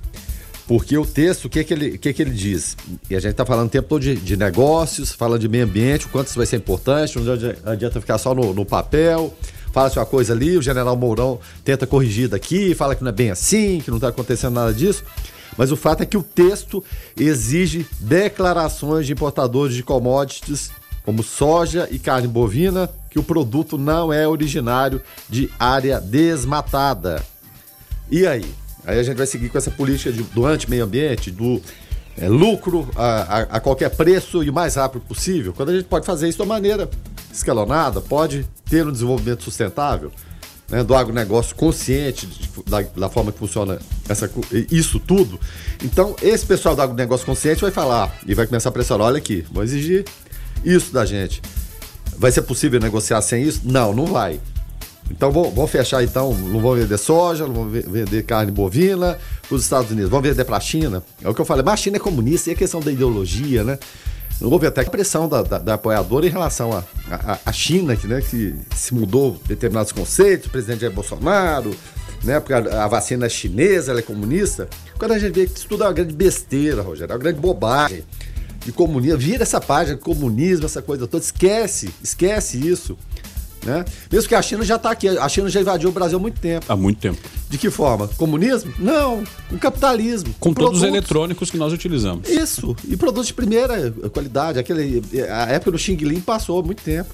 [0.68, 2.78] Porque o texto, o que, que, ele, o que, que ele diz?
[3.10, 6.06] E a gente está falando o tempo todo de, de, negócios, fala de meio ambiente,
[6.06, 7.34] o quanto isso vai ser importante, não
[7.66, 9.34] adianta ficar só no, no papel.
[9.74, 13.32] Fala-se uma coisa ali, o general Mourão tenta corrigir daqui, fala que não é bem
[13.32, 15.04] assim, que não está acontecendo nada disso.
[15.58, 16.84] Mas o fato é que o texto
[17.18, 20.72] exige declarações de importadores de commodities
[21.04, 27.24] como soja e carne bovina, que o produto não é originário de área desmatada.
[28.10, 28.63] E aí?
[28.86, 31.62] Aí a gente vai seguir com essa política de, do anti-meio ambiente, do
[32.18, 35.86] é, lucro a, a, a, qualquer preço e o mais rápido possível, quando a gente
[35.86, 36.90] pode fazer isso de uma maneira
[37.32, 40.12] escalonada, pode ter um desenvolvimento sustentável
[40.70, 44.30] né, do agronegócio consciente de, da, da, forma que funciona essa,
[44.72, 45.40] isso tudo.
[45.84, 49.46] Então, esse pessoal do agronegócio consciente vai falar e vai começar a pressionar: olha aqui,
[49.52, 50.06] vou exigir
[50.64, 51.42] isso da gente.
[52.18, 53.62] Vai ser possível negociar sem isso?
[53.64, 54.40] Não, não vai.
[55.12, 59.64] Então vão, fechar então, não vão vender soja, não vão vender carne bovina para os
[59.64, 61.04] Estados Unidos, vão vender para a China.
[61.22, 63.64] É o que eu falei, mas a China é comunista e a questão da ideologia,
[63.64, 63.78] né?
[64.42, 66.84] Houve até pressão da, da, da apoiadora em relação
[67.46, 71.74] à China, que, né, que se mudou determinados conceitos, o presidente Jair Bolsonaro,
[72.24, 74.68] né, porque a, a, vacina é chinesa, ela é comunista.
[74.98, 77.40] Quando a gente vê que isso tudo é uma grande besteira, Rogério, é uma grande
[77.40, 78.04] bobagem
[78.66, 82.98] de comunismo, vira essa página comunismo, essa coisa toda, esquece, esquece isso.
[83.66, 83.86] Né?
[84.12, 86.40] Mesmo que a China já está aqui, a China já invadiu o Brasil há muito
[86.40, 86.66] tempo.
[86.68, 87.18] Há muito tempo.
[87.50, 88.08] De que forma?
[88.10, 88.74] Comunismo?
[88.78, 90.34] Não, com capitalismo.
[90.40, 92.28] Com, com todos os eletrônicos que nós utilizamos.
[92.28, 94.60] Isso, e produtos de primeira qualidade.
[94.60, 97.14] Aquele, a época do Xing Ling passou há muito tempo.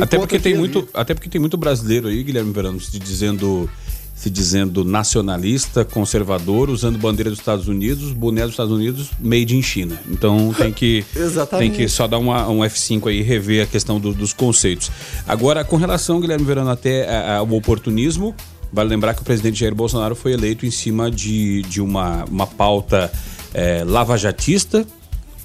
[0.00, 3.68] Até porque, tem muito, até porque tem muito brasileiro aí, Guilherme Verano, dizendo
[4.16, 9.62] se dizendo nacionalista, conservador, usando bandeira dos Estados Unidos, boné dos Estados Unidos, made in
[9.62, 10.00] China.
[10.10, 11.04] Então tem que
[11.58, 14.90] tem que só dar uma, um F5 aí rever a questão do, dos conceitos.
[15.28, 18.34] Agora, com relação, Guilherme Verano, até ao oportunismo,
[18.72, 22.46] vale lembrar que o presidente Jair Bolsonaro foi eleito em cima de, de uma, uma
[22.46, 23.12] pauta
[23.52, 24.86] é, lavajatista,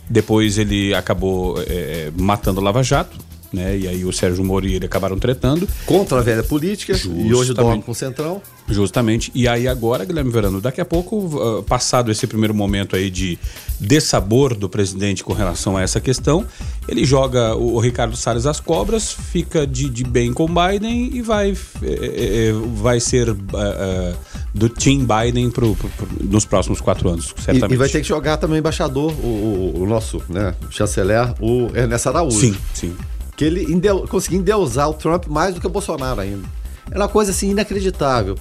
[0.10, 3.18] depois ele acabou é, matando o Lava Jato,
[3.52, 3.78] né?
[3.78, 5.68] E aí o Sérgio Moro e ele acabaram tretando.
[5.86, 7.28] Contra a velha política Justamente.
[7.28, 8.42] e hoje dorme com o Centrão.
[8.70, 9.32] Justamente.
[9.36, 13.38] E aí agora, Guilherme Verano, daqui a pouco, uh, passado esse primeiro momento aí de
[13.80, 16.46] dessabor do presidente com relação a essa questão,
[16.88, 21.22] ele joga o, o Ricardo Salles às cobras, fica de, de bem com Biden e
[21.22, 24.16] vai, é, é, vai ser uh, uh,
[24.54, 27.72] do Team Biden pro, pro, pro, nos próximos quatro anos, certamente.
[27.72, 31.34] E, e, vai ter que jogar também o embaixador, o, o, o nosso né, chanceler,
[31.42, 32.40] o Ernesto Araújo.
[32.40, 32.96] Sim, sim
[33.42, 36.48] que ele endeu, conseguiu endeusar o Trump mais do que o Bolsonaro ainda.
[36.92, 38.38] É uma coisa assim inacreditável.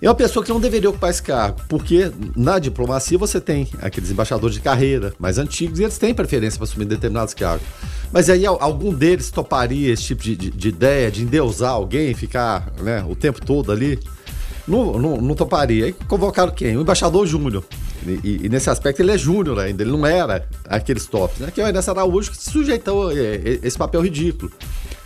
[0.00, 4.08] É uma pessoa que não deveria ocupar esse cargo, porque na diplomacia você tem aqueles
[4.08, 7.66] embaixadores de carreira mais antigos e eles têm preferência para assumir determinados cargos.
[8.12, 12.72] Mas aí algum deles toparia esse tipo de, de, de ideia de endeusar alguém, ficar
[12.80, 13.98] né, o tempo todo ali?
[14.68, 15.86] Não, não, não toparia.
[15.86, 16.76] Aí convocaram quem?
[16.76, 17.64] O embaixador Júnior.
[18.04, 21.50] E, e, nesse aspecto ele é júnior ainda, ele não era aqueles tops, né?
[21.52, 24.50] Que é o Ernesto Araújo que se sujeitou a esse papel ridículo.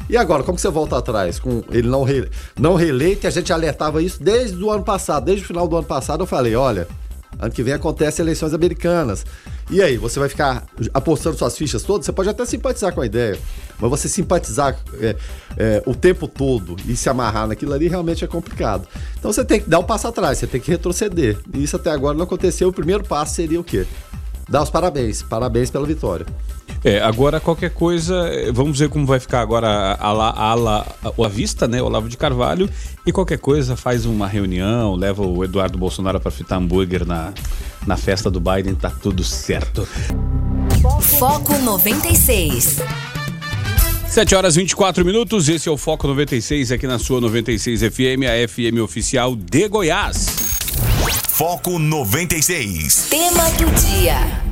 [0.09, 1.39] E agora, como que você volta atrás?
[1.39, 2.29] Com ele não, re,
[2.59, 5.87] não reeleito, a gente alertava isso desde o ano passado, desde o final do ano
[5.87, 6.89] passado, eu falei, olha,
[7.39, 9.25] ano que vem acontece eleições americanas.
[9.71, 12.07] E aí, você vai ficar apostando suas fichas todas?
[12.07, 13.39] Você pode até simpatizar com a ideia,
[13.79, 15.17] mas você simpatizar é,
[15.57, 18.87] é, o tempo todo e se amarrar naquilo ali realmente é complicado.
[19.19, 21.39] Então você tem que dar um passo atrás, você tem que retroceder.
[21.55, 22.69] E isso até agora não aconteceu.
[22.69, 23.87] O primeiro passo seria o quê?
[24.51, 25.23] Dar os parabéns.
[25.23, 26.27] Parabéns pela vitória.
[26.83, 31.29] É, agora qualquer coisa, vamos ver como vai ficar agora a, a, a, a, a
[31.29, 31.81] vista, né?
[31.81, 32.69] Olavo de Carvalho.
[33.07, 37.33] E qualquer coisa faz uma reunião, leva o Eduardo Bolsonaro para fritar hambúrguer na,
[37.87, 39.87] na festa do Biden, tá tudo certo.
[41.19, 42.81] Foco 96.
[44.09, 48.49] 7 horas 24 minutos, esse é o Foco 96 aqui na sua 96 FM, a
[48.49, 50.60] FM oficial de Goiás.
[51.29, 53.09] Foco 96.
[53.11, 54.51] Tema do dia.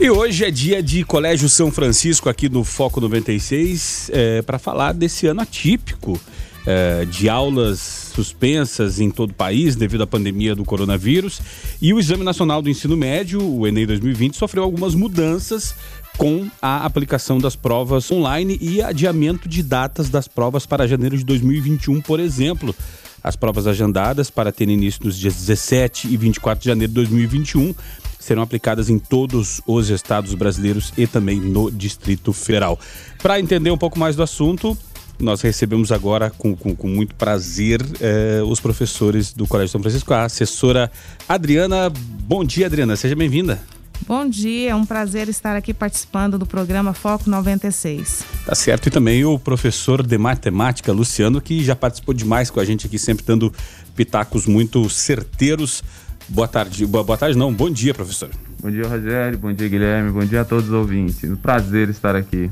[0.00, 4.92] E hoje é dia de Colégio São Francisco aqui no Foco 96 é, para falar
[4.92, 6.20] desse ano atípico
[6.66, 11.40] é, de aulas suspensas em todo o país devido à pandemia do coronavírus.
[11.80, 15.74] E o Exame Nacional do Ensino Médio, o Enem 2020, sofreu algumas mudanças
[16.18, 21.24] com a aplicação das provas online e adiamento de datas das provas para janeiro de
[21.24, 22.74] 2021, por exemplo.
[23.22, 27.74] As provas agendadas para ter início nos dias 17 e 24 de janeiro de 2021
[28.18, 32.78] serão aplicadas em todos os estados brasileiros e também no Distrito Federal.
[33.22, 34.76] Para entender um pouco mais do assunto,
[35.20, 40.12] nós recebemos agora com, com, com muito prazer eh, os professores do Colégio São Francisco,
[40.12, 40.90] a assessora
[41.28, 41.90] Adriana.
[41.90, 43.77] Bom dia, Adriana, seja bem-vinda.
[44.08, 48.24] Bom dia, é um prazer estar aqui participando do programa Foco 96.
[48.46, 52.64] Tá certo, e também o professor de matemática, Luciano, que já participou demais com a
[52.64, 53.52] gente aqui, sempre dando
[53.94, 55.84] pitacos muito certeiros.
[56.26, 58.30] Boa tarde, boa, boa tarde não, bom dia, professor.
[58.62, 61.30] Bom dia, Rogério, bom dia, Guilherme, bom dia a todos os ouvintes.
[61.30, 62.50] Um prazer estar aqui.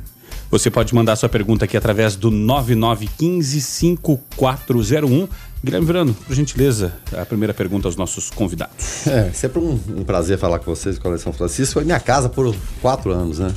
[0.51, 5.29] Você pode mandar sua pergunta aqui através do 99155401.
[5.65, 9.07] Guilherme Verano, por gentileza, a primeira pergunta aos nossos convidados.
[9.07, 11.75] É, sempre um, um prazer falar com vocês, Colégio São Francisco.
[11.75, 13.53] Foi minha casa por quatro anos, né?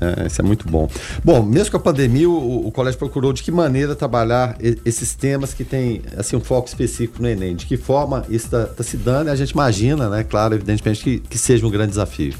[0.00, 0.88] É, isso é muito bom.
[1.22, 5.54] Bom, mesmo com a pandemia, o, o, colégio procurou de que maneira trabalhar esses temas
[5.54, 7.54] que tem assim, um foco específico no Enem.
[7.54, 10.24] De que forma isso está tá se dando e a gente imagina, né?
[10.24, 12.34] Claro, evidentemente, que, que seja um grande desafio.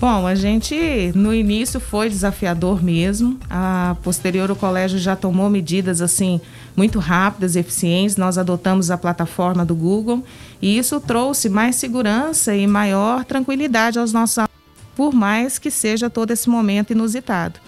[0.00, 3.38] Bom, a gente no início foi desafiador mesmo.
[3.50, 6.40] A posterior o colégio já tomou medidas assim
[6.78, 8.16] muito rápidas e eficientes.
[8.16, 10.22] Nós adotamos a plataforma do Google
[10.62, 14.54] e isso trouxe mais segurança e maior tranquilidade aos nossos alunos,
[14.94, 17.58] por mais que seja todo esse momento inusitado.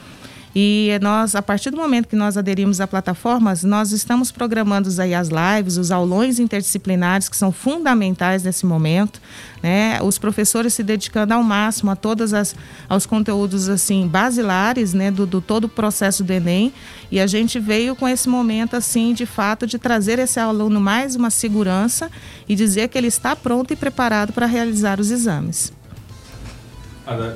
[0.55, 5.15] E nós, a partir do momento que nós aderimos à plataforma, nós estamos programando aí
[5.15, 9.21] as lives, os aulões interdisciplinares que são fundamentais nesse momento,
[9.63, 10.01] né?
[10.03, 12.57] Os professores se dedicando ao máximo a todas as
[12.89, 16.73] aos conteúdos assim basilares, né, do, do todo o processo do ENEM,
[17.11, 21.15] e a gente veio com esse momento assim, de fato, de trazer esse aluno mais
[21.15, 22.11] uma segurança
[22.49, 25.73] e dizer que ele está pronto e preparado para realizar os exames.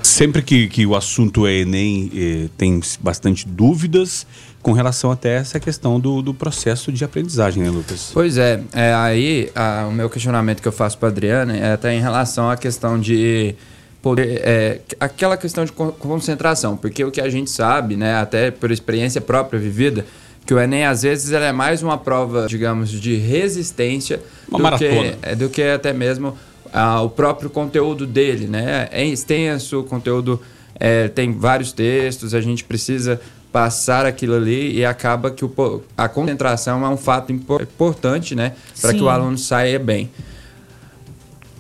[0.03, 4.27] Sempre que, que o assunto é Enem, eh, tem bastante dúvidas
[4.62, 8.11] com relação até essa questão do, do processo de aprendizagem, né, Lucas?
[8.14, 11.95] Pois é, é aí a, o meu questionamento que eu faço para Adriana é até
[11.95, 13.55] em relação à questão de
[14.01, 18.70] poder, é, aquela questão de concentração, porque o que a gente sabe, né, até por
[18.70, 20.07] experiência própria vivida,
[20.47, 24.20] que o Enem às vezes é mais uma prova, digamos, de resistência
[24.51, 26.37] uma do que, é, do que até mesmo
[26.75, 28.89] ah, o próprio conteúdo dele, né?
[28.91, 30.41] É extenso, o conteúdo
[30.75, 33.20] é, tem vários textos, a gente precisa
[33.53, 38.55] passar aquilo ali e acaba que o, a concentração é um fato importante, né?
[38.81, 40.11] Para que o aluno saia bem.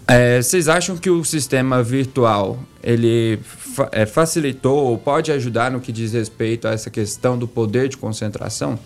[0.08, 5.80] É, vocês acham que o sistema virtual ele fa é, facilitou ou pode ajudar no
[5.80, 8.76] que diz respeito a essa questão do poder de concentração?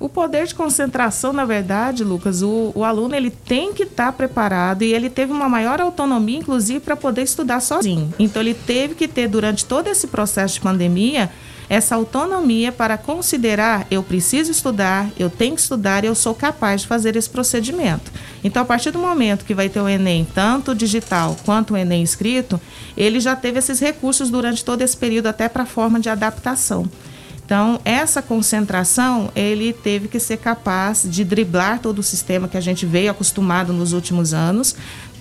[0.00, 4.12] O poder de concentração, na verdade, Lucas, o, o aluno ele tem que estar tá
[4.12, 8.14] preparado e ele teve uma maior autonomia, inclusive, para poder estudar sozinho.
[8.16, 11.28] Então, ele teve que ter, durante todo esse processo de pandemia,
[11.68, 16.86] essa autonomia para considerar eu preciso estudar, eu tenho que estudar eu sou capaz de
[16.86, 18.10] fazer esse procedimento.
[18.42, 22.02] Então, a partir do momento que vai ter o Enem, tanto digital quanto o Enem
[22.02, 22.60] escrito,
[22.96, 26.88] ele já teve esses recursos durante todo esse período, até para a forma de adaptação.
[27.48, 32.60] Então, essa concentração, ele teve que ser capaz de driblar todo o sistema que a
[32.60, 34.76] gente veio acostumado nos últimos anos,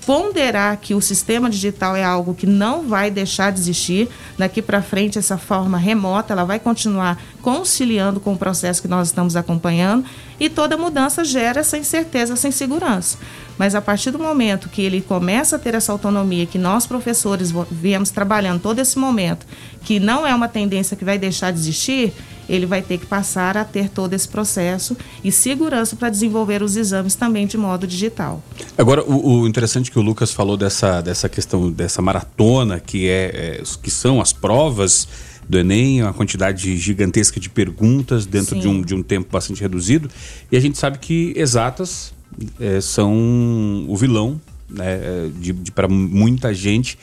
[0.07, 4.81] ponderar que o sistema digital é algo que não vai deixar de existir daqui para
[4.81, 10.05] frente essa forma remota ela vai continuar conciliando com o processo que nós estamos acompanhando
[10.39, 13.17] e toda mudança gera essa incerteza, essa insegurança.
[13.57, 17.51] Mas a partir do momento que ele começa a ter essa autonomia, que nós professores
[17.69, 19.45] viemos trabalhando todo esse momento,
[19.83, 22.13] que não é uma tendência que vai deixar de existir,
[22.49, 26.75] ele vai ter que passar a ter todo esse processo e segurança para desenvolver os
[26.75, 28.41] exames também de modo digital.
[28.77, 33.59] Agora, o, o interessante que o Lucas falou dessa, dessa questão, dessa maratona, que, é,
[33.59, 35.07] é que são as provas
[35.47, 40.09] do Enem, uma quantidade gigantesca de perguntas dentro de um, de um tempo bastante reduzido,
[40.51, 42.13] e a gente sabe que exatas
[42.59, 44.39] é, são o vilão
[44.69, 46.97] né, de, de para muita gente.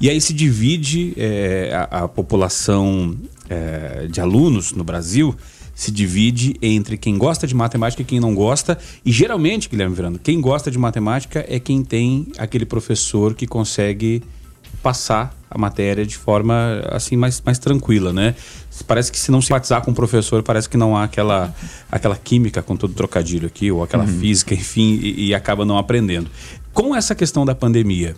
[0.00, 3.16] E aí se divide é, a, a, população
[3.48, 5.34] é, de alunos no Brasil
[5.74, 8.76] se divide entre quem gosta de matemática e quem não gosta.
[9.04, 14.24] E geralmente, Guilherme Verano, quem gosta de matemática é quem tem aquele professor que consegue
[14.82, 18.34] passar a matéria de forma assim mais, mais tranquila, né?
[18.86, 21.54] Parece que se não simpatizar com o professor, parece que não há aquela,
[21.90, 24.18] aquela química com todo trocadilho aqui, ou aquela uhum.
[24.20, 26.28] física, enfim, e, e acaba não aprendendo.
[26.72, 28.16] Com essa questão da pandemia,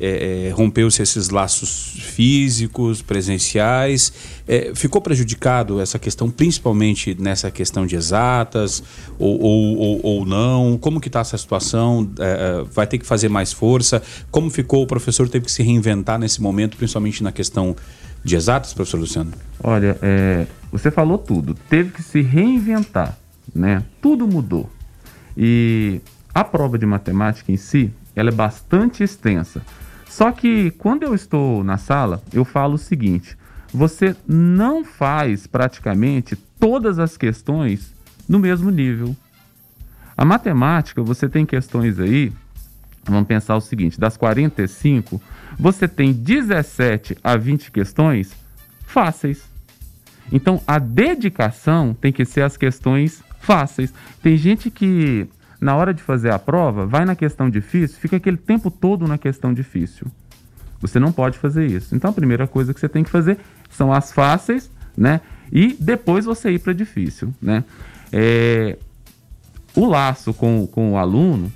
[0.00, 4.12] é, é, rompeu-se esses laços físicos, presenciais.
[4.46, 8.82] É, ficou prejudicado essa questão, principalmente nessa questão de exatas
[9.18, 10.76] ou, ou, ou, ou não?
[10.78, 12.10] Como que está essa situação?
[12.18, 12.24] É,
[12.60, 14.02] é, vai ter que fazer mais força?
[14.30, 14.82] Como ficou?
[14.82, 17.76] O professor teve que se reinventar nesse momento, principalmente na questão
[18.24, 19.32] de exatas, professor Luciano?
[19.62, 21.54] Olha, é, você falou tudo.
[21.68, 23.16] Teve que se reinventar,
[23.54, 23.84] né?
[24.02, 24.68] Tudo mudou.
[25.36, 26.00] E
[26.34, 29.62] a prova de matemática em si, ela é bastante extensa
[30.14, 33.36] Só que quando eu estou na sala, eu falo o seguinte:
[33.72, 37.92] você não faz praticamente todas as questões
[38.28, 39.16] no mesmo nível.
[40.16, 42.32] A matemática, você tem questões aí,
[43.04, 45.20] vamos pensar o seguinte: das 45,
[45.58, 48.36] você tem 17 a 20 questões
[48.86, 49.42] fáceis.
[50.30, 53.92] Então, a dedicação tem que ser as questões fáceis.
[54.22, 55.26] Tem gente que,
[55.64, 59.16] na hora de fazer a prova, vai na questão difícil, fica aquele tempo todo na
[59.16, 60.06] questão difícil.
[60.78, 61.96] Você não pode fazer isso.
[61.96, 63.38] Então, a primeira coisa que você tem que fazer
[63.70, 65.22] são as fáceis, né?
[65.50, 67.64] E depois você ir para difícil, né?
[68.12, 68.76] É,
[69.74, 71.50] o laço com, com o aluno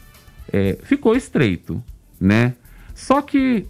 [0.51, 1.83] é, ficou estreito,
[2.19, 2.55] né?
[2.95, 3.67] Só que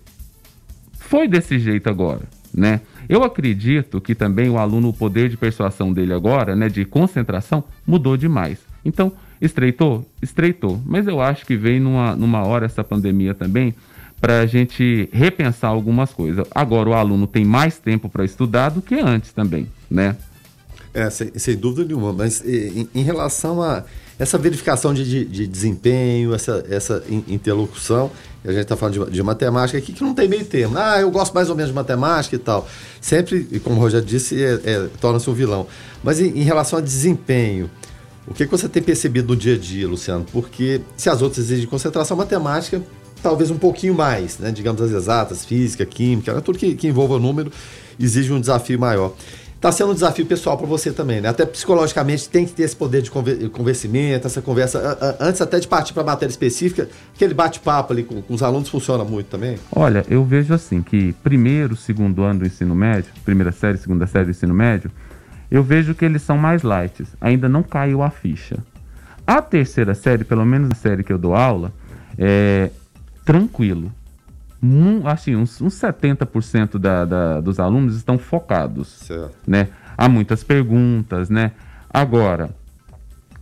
[0.93, 2.23] foi desse jeito agora,
[2.55, 2.81] né?
[3.09, 7.65] Eu acredito que também o aluno, o poder de persuasão dele agora, né, de concentração,
[7.85, 8.61] mudou demais.
[8.85, 10.05] Então, estreitou?
[10.21, 10.81] Estreitou.
[10.85, 13.75] Mas eu acho que veio numa, numa hora essa pandemia também
[14.21, 16.47] para a gente repensar algumas coisas.
[16.53, 20.17] Agora, o aluno tem mais tempo para estudar do que antes também, né?
[20.93, 22.13] É, sem, sem dúvida nenhuma.
[22.13, 23.85] Mas em, em relação a
[24.19, 28.11] essa verificação de, de, de, desempenho, essa, essa interlocução,
[28.45, 30.77] a gente está falando de, de, matemática aqui, que não tem meio termo.
[30.77, 32.69] Ah, eu gosto mais ou menos de matemática e tal.
[33.01, 35.69] Sempre, como o Rogério disse, é, é, torna-se um vilão.
[36.03, 37.71] Mas em, em, relação a desempenho,
[38.31, 40.25] o que, você tem percebido no dia a dia, Luciano?
[40.33, 42.83] Porque se as outras exigem concentração matemática,
[43.23, 44.51] talvez um pouquinho mais, né?
[44.51, 46.41] digamos as exatas, física, química, né?
[46.41, 47.51] tudo que, que envolva número
[47.99, 49.15] exige um desafio maior.
[49.59, 51.31] Está sendo um desafio pessoal para você também, né?
[51.31, 55.17] Até psicologicamente tem que ter esse poder de convencimento, essa conversa.
[55.19, 58.69] Antes até de partir para a matéria específica, aquele bate-papo ali com, com, os alunos
[58.69, 59.59] funciona muito também?
[59.75, 64.27] Olha, eu vejo assim que primeiro, segundo ano do ensino médio, primeira série, segunda série
[64.27, 64.93] do ensino médio,
[65.51, 67.05] eu vejo que eles são mais light.
[67.21, 68.59] Ainda não caiu a ficha.
[69.27, 71.73] A terceira série, pelo menos a série que eu dou aula,
[72.19, 72.71] é
[73.25, 73.93] tranquilo
[74.63, 78.89] um, assim, uns, uns 70% da, da, dos alunos estão focados.
[78.89, 79.37] Certo.
[79.47, 79.69] Né?
[79.97, 81.53] Há muitas perguntas, né?
[81.89, 82.51] Agora,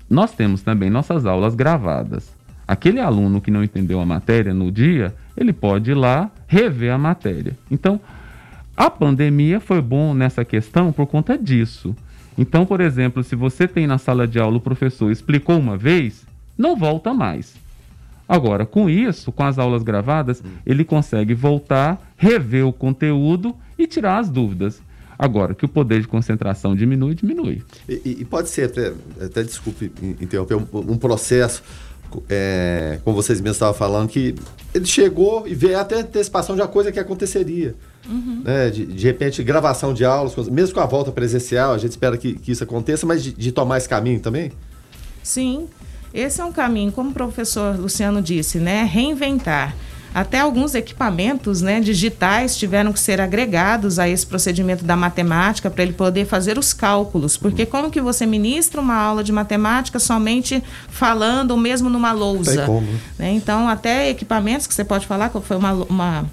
[0.09, 2.35] nós temos também nossas aulas gravadas.
[2.69, 6.99] Aquele aluno que não entendeu a matéria no dia, ele pode ir lá rever a
[6.99, 7.57] matéria.
[7.71, 8.01] Então,
[8.77, 11.97] a pandemia foi bom nessa questão por conta disso.
[12.37, 16.27] Então, por exemplo, se você tem na sala de aula o professor explicou uma vez,
[16.59, 17.55] não volta mais.
[18.29, 24.19] Agora, com isso, com as aulas gravadas, ele consegue voltar, rever o conteúdo e tirar
[24.19, 24.83] as dúvidas.
[25.19, 27.63] Agora, que o poder de concentração diminui, diminui.
[27.89, 28.93] E, e pode ser, até,
[29.25, 31.63] até desculpe interromper, um, um processo,
[32.29, 34.35] é, como vocês mesmos estavam falando, que
[34.75, 37.75] ele chegou e veio até antecipação de uma coisa que aconteceria.
[38.09, 38.43] Uhum.
[38.45, 38.71] Né?
[38.71, 42.35] De, de, repente, gravação de aulas, mesmo com a volta presencial, a gente espera que,
[42.35, 44.53] que isso aconteça, mas de, de tomar esse caminho também?
[45.23, 45.67] Sim,
[46.15, 48.85] esse é um caminho, como o professor Luciano disse, né?
[48.85, 49.75] Reinventar.
[50.17, 55.83] Até alguns equipamentos né, digitais tiveram que ser agregados a esse procedimento da matemática para
[55.83, 57.37] ele poder fazer os cálculos.
[57.37, 62.65] Porque como que você ministra uma aula de matemática somente falando ou mesmo numa lousa?
[62.65, 62.89] Como.
[63.19, 63.33] Né?
[63.33, 66.25] Então, até equipamentos que você pode falar, que foi uma, uma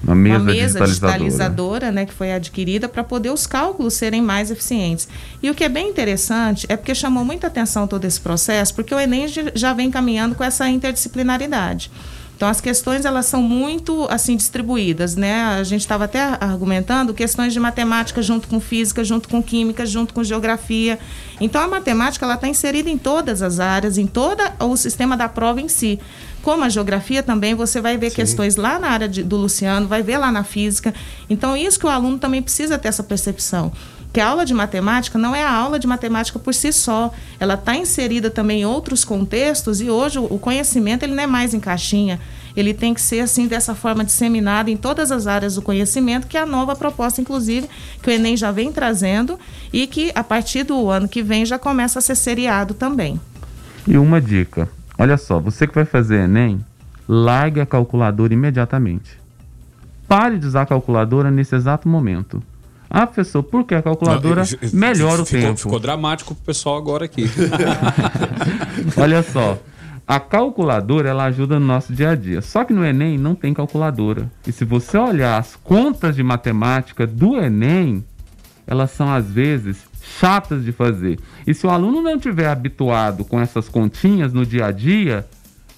[0.00, 1.18] uma mesa, uma mesa digitalizadora.
[1.18, 5.08] digitalizadora, né, que foi adquirida para poder os cálculos serem mais eficientes.
[5.42, 8.94] E o que é bem interessante é porque chamou muita atenção todo esse processo, porque
[8.94, 11.90] o Enem já vem caminhando com essa interdisciplinaridade.
[12.38, 15.42] Então as questões elas são muito assim distribuídas, né?
[15.58, 20.14] A gente estava até argumentando questões de matemática junto com física, junto com química, junto
[20.14, 21.00] com geografia.
[21.40, 25.28] Então a matemática ela está inserida em todas as áreas, em todo o sistema da
[25.28, 25.98] prova em si.
[26.40, 28.16] Como a geografia também, você vai ver Sim.
[28.16, 30.94] questões lá na área de, do Luciano, vai ver lá na física.
[31.28, 33.72] Então, isso que o aluno também precisa ter essa percepção
[34.12, 37.12] que a aula de matemática não é a aula de matemática por si só.
[37.38, 41.52] Ela está inserida também em outros contextos e hoje o conhecimento ele não é mais
[41.54, 42.18] em caixinha.
[42.56, 46.36] Ele tem que ser assim dessa forma disseminado em todas as áreas do conhecimento, que
[46.36, 47.68] é a nova proposta, inclusive,
[48.02, 49.38] que o Enem já vem trazendo
[49.72, 53.20] e que a partir do ano que vem já começa a ser seriado também.
[53.86, 56.58] E uma dica: Olha só, você que vai fazer Enem,
[57.08, 59.18] largue a calculadora imediatamente.
[60.08, 62.42] Pare de usar a calculadora nesse exato momento.
[62.90, 65.60] Ah, professor, por que a calculadora Não, melhora o ficou, tempo?
[65.60, 67.24] Ficou dramático pro pessoal agora aqui.
[68.96, 69.58] Olha só,
[70.06, 72.40] a calculadora ela ajuda no nosso dia a dia.
[72.40, 74.30] Só que no Enem não tem calculadora.
[74.46, 78.02] E se você olhar as contas de matemática do Enem,
[78.66, 81.18] elas são às vezes chatas de fazer.
[81.46, 85.26] E se o aluno não tiver habituado com essas continhas no dia a dia,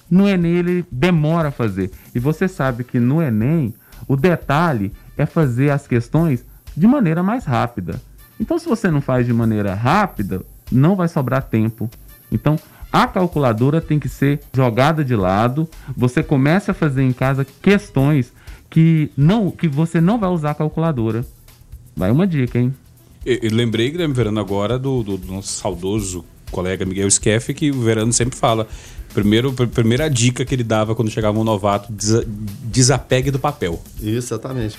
[0.09, 1.91] no Enem ele demora a fazer.
[2.15, 3.73] E você sabe que no Enem
[4.07, 6.45] o detalhe é fazer as questões
[6.75, 8.01] de maneira mais rápida.
[8.39, 10.41] Então, se você não faz de maneira rápida,
[10.71, 11.89] não vai sobrar tempo.
[12.31, 12.57] Então,
[12.91, 15.69] a calculadora tem que ser jogada de lado.
[15.95, 18.33] Você começa a fazer em casa questões
[18.69, 21.25] que não que você não vai usar a calculadora.
[21.95, 22.73] Vai uma dica, hein?
[23.25, 27.71] Eu, eu lembrei, Guilherme Verano, agora do, do, do nosso saudoso colega Miguel Skeff, que
[27.71, 28.67] o Verano sempre fala.
[29.13, 32.23] Primeiro, pr- primeira dica que ele dava quando chegava um novato, desa-
[32.63, 33.81] desapegue do papel.
[34.01, 34.77] Isso, exatamente,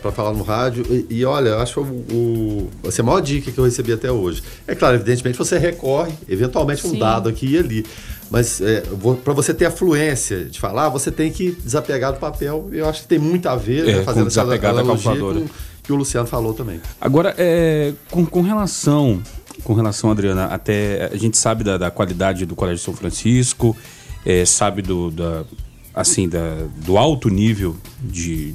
[0.00, 0.86] para falar no rádio.
[1.10, 4.10] E, e olha, eu acho o, o, assim, a maior dica que eu recebi até
[4.10, 4.42] hoje.
[4.66, 6.98] É claro, evidentemente você recorre, eventualmente, um Sim.
[6.98, 7.86] dado aqui e ali.
[8.30, 8.60] Mas
[9.22, 12.70] para você ter a fluência de falar, você tem que desapegar do papel.
[12.72, 15.10] Eu acho que tem muito a ver, É, né, com fazendo essa desapegar da analogia
[15.12, 15.40] calculadora.
[15.40, 15.50] com o
[15.84, 16.80] que o Luciano falou também.
[16.98, 19.22] Agora, é, com, com relação,
[19.62, 23.76] com relação, Adriana, até a gente sabe da, da qualidade do Colégio São Francisco,
[24.24, 25.44] é, sabe do, da,
[25.94, 28.54] assim, da, do alto nível de,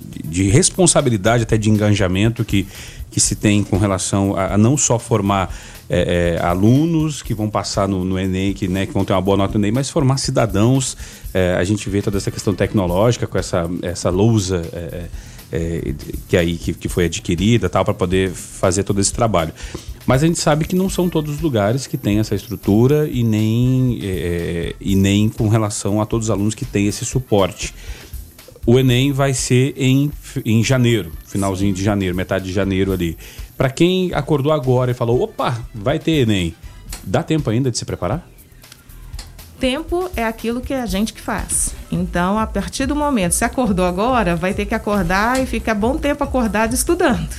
[0.00, 2.66] de, de responsabilidade, até de engajamento que,
[3.10, 5.54] que se tem com relação a, a não só formar
[5.88, 9.20] é, é, alunos que vão passar no, no Enem, que, né, que vão ter uma
[9.20, 10.96] boa nota no Enem, mas formar cidadãos.
[11.32, 15.06] É, a gente vê toda essa questão tecnológica com essa, essa lousa é,
[15.52, 15.94] é,
[16.28, 19.52] que aí que, que foi adquirida tal para poder fazer todo esse trabalho.
[20.06, 23.22] Mas a gente sabe que não são todos os lugares que têm essa estrutura e
[23.22, 27.74] nem, é, e nem com relação a todos os alunos que têm esse suporte.
[28.66, 30.10] O Enem vai ser em,
[30.44, 33.16] em janeiro, finalzinho de janeiro, metade de janeiro ali.
[33.56, 36.54] Para quem acordou agora e falou, opa, vai ter Enem,
[37.02, 38.26] dá tempo ainda de se preparar?
[39.60, 41.74] Tempo é aquilo que é a gente que faz.
[41.90, 45.96] Então, a partir do momento, se acordou agora, vai ter que acordar e ficar bom
[45.96, 47.30] tempo acordado estudando.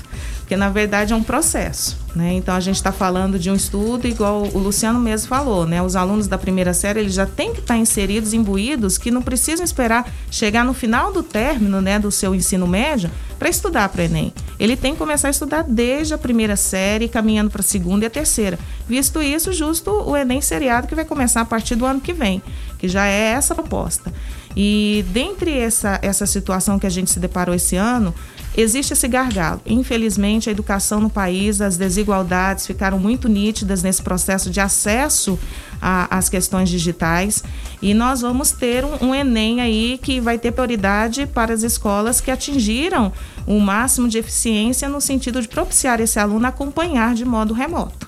[0.45, 1.97] Porque, na verdade, é um processo.
[2.15, 2.33] Né?
[2.33, 5.65] Então, a gente está falando de um estudo, igual o Luciano mesmo falou.
[5.65, 5.81] Né?
[5.81, 9.65] Os alunos da primeira série eles já têm que estar inseridos, imbuídos, que não precisam
[9.65, 14.05] esperar chegar no final do término né, do seu ensino médio para estudar para o
[14.05, 14.31] Enem.
[14.59, 18.07] Ele tem que começar a estudar desde a primeira série, caminhando para a segunda e
[18.07, 18.59] a terceira.
[18.87, 22.39] Visto isso, justo o Enem seriado que vai começar a partir do ano que vem,
[22.77, 24.13] que já é essa proposta.
[24.55, 28.13] E dentre essa, essa situação que a gente se deparou esse ano,
[28.55, 29.61] existe esse gargalo.
[29.65, 35.37] Infelizmente, a educação no país, as desigualdades ficaram muito nítidas nesse processo de acesso
[35.81, 37.43] a- às questões digitais.
[37.81, 42.21] E nós vamos ter um, um Enem aí que vai ter prioridade para as escolas
[42.21, 43.11] que atingiram
[43.45, 48.07] o máximo de eficiência no sentido de propiciar esse aluno acompanhar de modo remoto.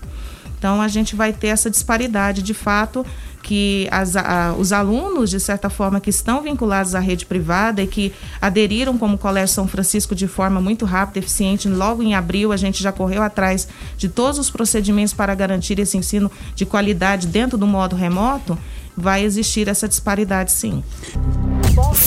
[0.58, 3.06] Então, a gente vai ter essa disparidade, de fato,
[3.48, 7.88] que as- a- os alunos, de certa forma, que estão vinculados à rede privada e
[7.88, 12.58] que aderiram como Colégio São Francisco de forma muito rápida, eficiente, logo em abril a
[12.58, 13.66] gente já correu atrás
[13.98, 18.58] de todos os procedimentos para garantir esse ensino de qualidade dentro do modo remoto,
[18.98, 20.84] vai existir essa disparidade sim.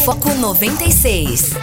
[0.05, 1.55] Foco 96.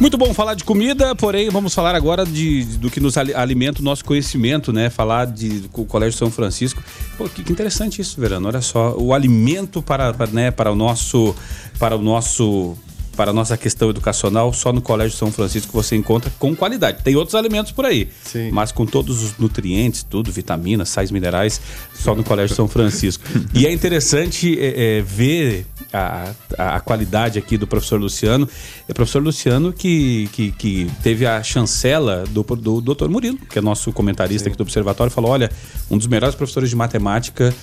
[0.00, 3.80] Muito bom falar de comida, porém vamos falar agora de, do que nos ali- alimenta
[3.80, 4.90] o nosso conhecimento, né?
[4.90, 6.82] Falar de, do Colégio São Francisco.
[7.16, 8.48] Pô, que, que interessante isso, Verano.
[8.48, 11.34] Olha só, o alimento para, para, né, para o nosso,
[11.78, 12.76] para o nosso,
[13.14, 17.02] para a nossa questão educacional, só no Colégio São Francisco você encontra com qualidade.
[17.02, 18.50] Tem outros alimentos por aí, Sim.
[18.50, 21.60] mas com todos os nutrientes, tudo, vitaminas, sais minerais,
[21.94, 23.24] só no Colégio São Francisco.
[23.54, 28.48] E é interessante é, é, ver a, a, a qualidade aqui do professor Luciano.
[28.88, 33.08] É o professor Luciano que, que, que teve a chancela do, do Dr.
[33.08, 35.50] Murilo, que é nosso comentarista aqui do Observatório, falou: olha,
[35.90, 37.54] um dos melhores professores de matemática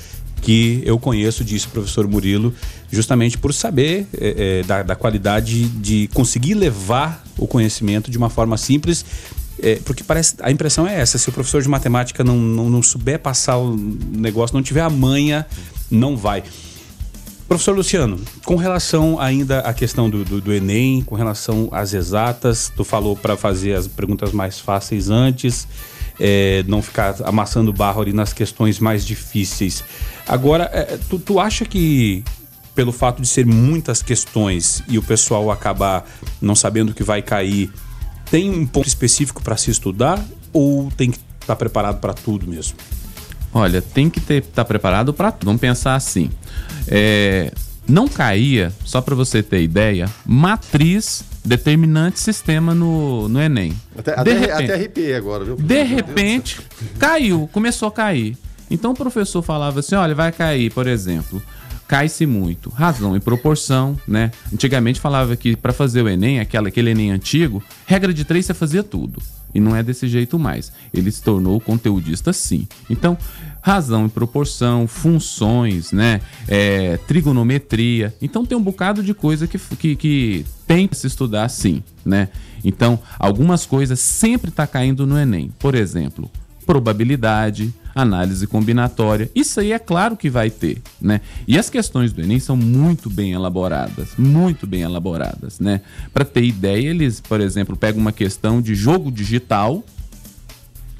[0.41, 2.53] que eu conheço, disse o professor Murilo,
[2.91, 8.29] justamente por saber é, é, da, da qualidade de conseguir levar o conhecimento de uma
[8.29, 9.05] forma simples.
[9.61, 12.83] é, porque parece a impressão é essa: se o professor de matemática não, não, não
[12.83, 15.45] souber passar o negócio, não tiver a manha,
[15.89, 16.43] não vai.
[17.51, 22.71] Professor Luciano, com relação ainda à questão do, do, do Enem, com relação às exatas,
[22.73, 25.67] tu falou para fazer as perguntas mais fáceis antes,
[26.17, 29.83] é, não ficar amassando barro ali nas questões mais difíceis.
[30.27, 32.23] Agora, é, tu, tu acha que
[32.73, 36.05] pelo fato de ser muitas questões e o pessoal acabar
[36.41, 37.69] não sabendo o que vai cair,
[38.29, 42.77] tem um ponto específico para se estudar ou tem que estar preparado para tudo mesmo?
[43.53, 45.47] Olha, tem que estar preparado para tudo.
[45.47, 46.29] Vamos pensar assim.
[46.87, 47.51] É,
[47.85, 53.73] não caía, só para você ter ideia, matriz determinante sistema no, no Enem.
[53.97, 55.55] Até, De até, repente- até arrepiei agora, viu?
[55.57, 56.59] De repente,
[56.97, 58.37] caiu, começou a cair.
[58.71, 61.41] Então o professor falava assim: olha, vai cair, por exemplo.
[61.87, 62.69] Cai-se muito.
[62.69, 64.31] Razão e proporção, né?
[64.51, 68.53] Antigamente falava que para fazer o Enem, aquela, aquele Enem antigo, regra de três você
[68.53, 69.21] fazia tudo.
[69.53, 70.71] E não é desse jeito mais.
[70.93, 72.65] Ele se tornou conteudista sim.
[72.89, 73.17] Então,
[73.61, 76.21] razão e proporção, funções, né?
[76.47, 78.15] É, trigonometria.
[78.21, 82.29] Então tem um bocado de coisa que, que, que tem que se estudar sim, né?
[82.63, 85.51] Então, algumas coisas sempre tá caindo no Enem.
[85.59, 86.31] Por exemplo,
[86.65, 87.73] probabilidade.
[87.93, 89.29] Análise combinatória.
[89.35, 91.21] Isso aí é claro que vai ter, né?
[91.47, 95.81] E as questões do Enem são muito bem elaboradas, muito bem elaboradas, né?
[96.13, 99.83] Para ter ideia, eles, por exemplo, pegam uma questão de jogo digital,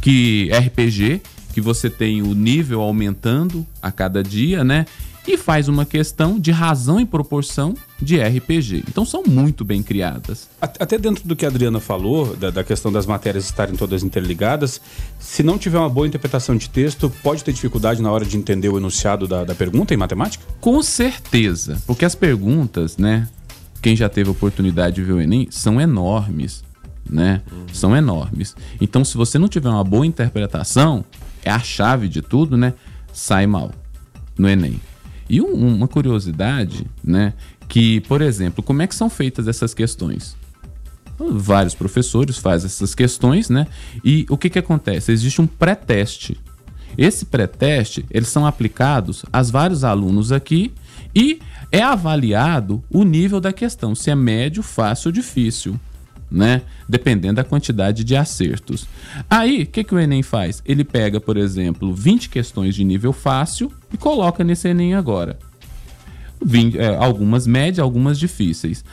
[0.02, 1.22] que RPG,
[1.54, 4.86] que você tem o nível aumentando a cada dia, né?
[5.28, 8.84] E faz uma questão de razão e proporção de RPG.
[8.90, 10.50] Então são muito bem criadas.
[10.60, 14.82] Até dentro do que a Adriana falou, da, da, questão das matérias estarem todas interligadas,
[15.20, 18.70] se não tiver uma boa interpretação de texto, pode ter dificuldade na hora de entender
[18.70, 20.44] o enunciado da, da pergunta em matemática?
[20.60, 23.28] Com certeza, porque as perguntas, né?
[23.82, 26.64] Quem já teve a oportunidade de ver o Enem, são enormes,
[27.08, 27.42] né?
[27.52, 27.66] Uhum.
[27.74, 28.56] São enormes.
[28.80, 31.04] Então, se você não tiver uma boa interpretação,
[31.44, 32.74] é a chave de tudo, né?
[33.12, 33.72] Sai mal
[34.38, 34.80] no Enem.
[35.32, 37.34] E um, uma curiosidade, né?
[37.70, 40.36] Que, por exemplo, como é que são feitas essas questões?
[41.18, 43.66] Vários professores fazem essas questões, né?
[44.04, 45.10] E o que, que acontece?
[45.10, 46.38] Existe um pré-teste.
[46.98, 50.74] Esse pré-teste, eles são aplicados a vários alunos aqui
[51.16, 51.40] e
[51.72, 55.80] é avaliado o nível da questão, se é médio, fácil ou difícil
[56.32, 56.62] né?
[56.88, 58.88] Dependendo da quantidade de acertos.
[59.30, 60.64] Aí, o que, que o Enem faz?
[60.66, 65.38] Ele pega, por exemplo, 20 questões de nível fácil e coloca nesse Enem agora.
[66.44, 68.84] 20, é, algumas médias, algumas difíceis.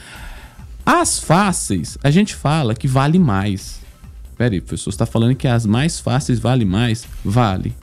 [0.85, 3.81] As fáceis, a gente fala que vale mais.
[4.37, 7.07] Peraí, professor, você está falando que as mais fáceis vale mais?
[7.25, 7.75] Vale.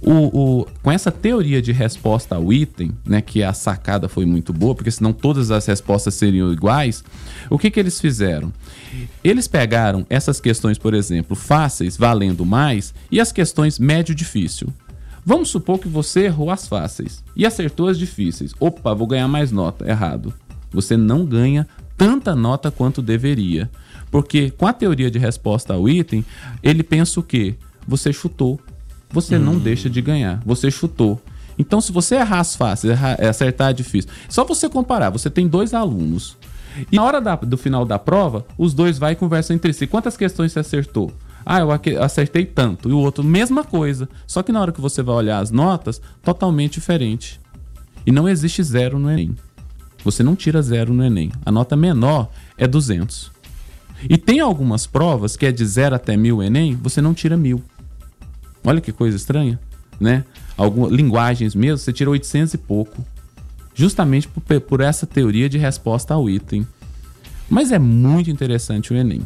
[0.00, 0.12] O,
[0.60, 4.74] o, com essa teoria de resposta ao item, né, que a sacada foi muito boa,
[4.74, 7.02] porque senão todas as respostas seriam iguais,
[7.48, 8.52] o que, que eles fizeram?
[9.24, 14.72] Eles pegaram essas questões, por exemplo, fáceis, valendo mais, e as questões médio-difícil.
[15.28, 18.54] Vamos supor que você errou as fáceis e acertou as difíceis.
[18.60, 19.84] Opa, vou ganhar mais nota.
[19.84, 20.32] Errado.
[20.70, 21.66] Você não ganha
[21.96, 23.68] tanta nota quanto deveria.
[24.08, 26.24] Porque com a teoria de resposta ao item,
[26.62, 27.56] ele pensa o quê?
[27.88, 28.60] Você chutou
[29.16, 29.40] você hum.
[29.40, 30.42] não deixa de ganhar.
[30.44, 31.18] Você chutou.
[31.58, 34.10] Então, se você errar as fáceis, errar, é, acertar é difícil.
[34.28, 36.36] Só você comparar, você tem dois alunos.
[36.92, 39.86] E na hora da, do final da prova, os dois vai e conversam entre si.
[39.86, 41.10] Quantas questões você acertou?
[41.46, 41.70] Ah, eu
[42.02, 42.90] acertei tanto.
[42.90, 44.06] E o outro, mesma coisa.
[44.26, 47.40] Só que na hora que você vai olhar as notas, totalmente diferente.
[48.04, 49.34] E não existe zero no Enem.
[50.04, 51.32] Você não tira zero no Enem.
[51.44, 53.32] A nota menor é 200.
[54.10, 57.62] E tem algumas provas que é de zero até mil Enem, você não tira mil.
[58.66, 59.60] Olha que coisa estranha,
[60.00, 60.24] né?
[60.56, 63.04] Algumas linguagens mesmo, você tira 800 e pouco.
[63.72, 66.66] Justamente por, por essa teoria de resposta ao item.
[67.48, 69.22] Mas é muito interessante o Enem.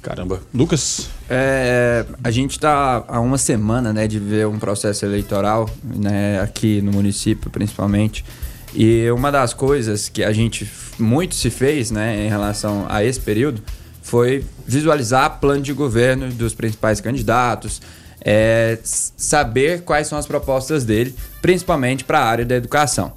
[0.00, 0.40] Caramba.
[0.52, 1.08] Lucas?
[1.28, 6.80] É, a gente está há uma semana né, de ver um processo eleitoral, né, aqui
[6.82, 8.24] no município principalmente.
[8.74, 13.18] E uma das coisas que a gente muito se fez né, em relação a esse
[13.18, 13.62] período
[14.02, 17.80] foi visualizar plano de governo dos principais candidatos,
[18.24, 23.12] é, saber quais são as propostas dele, principalmente para a área da educação.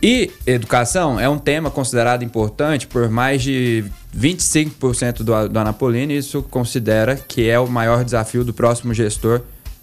[0.00, 3.84] E educação é um tema considerado importante por mais de
[4.16, 9.42] 25% do, do Anapolino, e isso considera que é o maior desafio do próximo gestor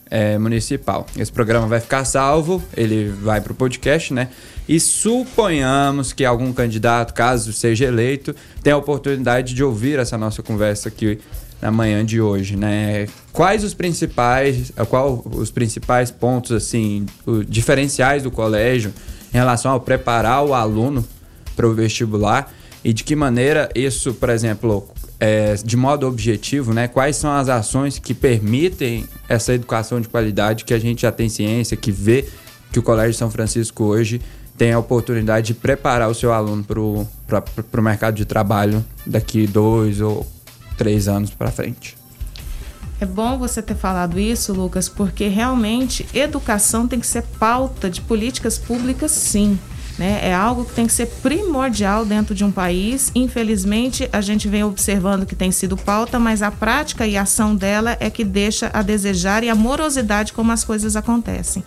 [0.10, 1.06] é, municipal.
[1.18, 4.30] Esse programa vai ficar salvo, ele vai para o podcast, né?
[4.68, 10.44] E suponhamos que algum candidato, caso seja eleito, tenha a oportunidade de ouvir essa nossa
[10.44, 11.20] conversa aqui
[11.62, 13.08] na manhã de hoje, né?
[13.34, 17.06] Quais os principais, qual os principais pontos assim,
[17.48, 18.94] diferenciais do colégio
[19.34, 21.06] em relação ao preparar o aluno
[21.56, 22.52] para o vestibular
[22.84, 24.88] e de que maneira isso, por exemplo,
[25.20, 26.88] é, de modo objetivo, né?
[26.88, 31.28] Quais são as ações que permitem essa educação de qualidade que a gente já tem
[31.28, 32.26] ciência, que vê
[32.72, 34.22] que o Colégio São Francisco hoje
[34.58, 40.02] tem a oportunidade de preparar o seu aluno para o mercado de trabalho daqui dois
[40.02, 40.26] ou
[40.80, 41.98] três anos para frente.
[43.02, 48.02] É bom você ter falado isso, Lucas, porque realmente educação tem que ser pauta de
[48.02, 49.60] políticas públicas, sim.
[49.98, 50.20] Né?
[50.22, 53.12] É algo que tem que ser primordial dentro de um país.
[53.14, 57.54] Infelizmente, a gente vem observando que tem sido pauta, mas a prática e a ação
[57.54, 61.64] dela é que deixa a desejar e a morosidade como as coisas acontecem.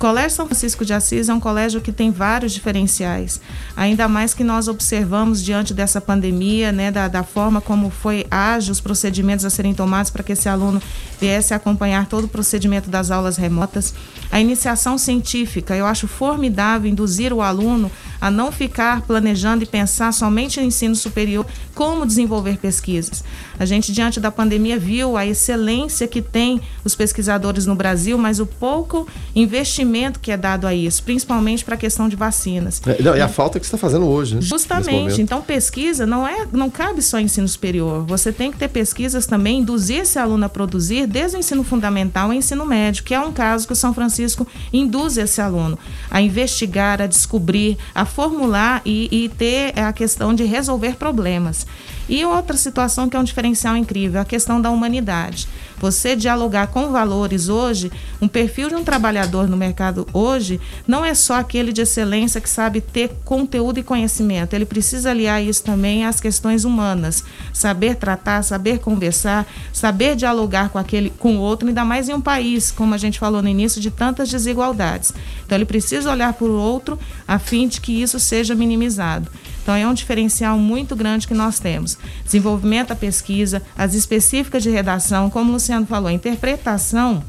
[0.00, 3.38] Colégio São Francisco de Assis é um colégio que tem vários diferenciais,
[3.76, 8.72] ainda mais que nós observamos diante dessa pandemia, né, da, da forma como foi ágil
[8.72, 10.80] os procedimentos a serem tomados para que esse aluno
[11.20, 13.92] viesse acompanhar todo o procedimento das aulas remotas.
[14.32, 20.12] A iniciação científica, eu acho formidável induzir o aluno a não ficar planejando e pensar
[20.12, 23.24] somente no ensino superior, como desenvolver pesquisas.
[23.58, 28.40] A gente, diante da pandemia, viu a excelência que tem os pesquisadores no Brasil, mas
[28.40, 32.80] o pouco investimento que é dado a isso, principalmente para a questão de vacinas.
[32.86, 34.40] É, não, e a falta que você está fazendo hoje, né?
[34.40, 35.20] Justamente.
[35.20, 38.04] Então, pesquisa não é, não cabe só ensino superior.
[38.06, 42.26] Você tem que ter pesquisas também, induzir esse aluno a produzir desde o ensino fundamental
[42.26, 45.78] ao ensino médio, que é um caso que o São Francisco induz esse aluno
[46.10, 51.66] a investigar, a descobrir, a formular e, e ter a questão de resolver problemas.
[52.08, 55.48] E outra situação que é um diferencial incrível, a questão da humanidade.
[55.80, 61.14] Você dialogar com valores hoje, um perfil de um trabalhador no mercado hoje não é
[61.14, 64.52] só aquele de excelência que sabe ter conteúdo e conhecimento.
[64.52, 70.78] Ele precisa aliar isso também às questões humanas, saber tratar, saber conversar, saber dialogar com
[70.78, 73.80] aquele, com o outro, ainda mais em um país, como a gente falou no início,
[73.80, 75.14] de tantas desigualdades.
[75.46, 79.30] Então ele precisa olhar para o outro a fim de que isso seja minimizado.
[79.62, 81.98] Então é um diferencial muito grande que nós temos.
[82.24, 87.22] Desenvolvimento da pesquisa, as específicas de redação, como o Luciano falou, a interpretação,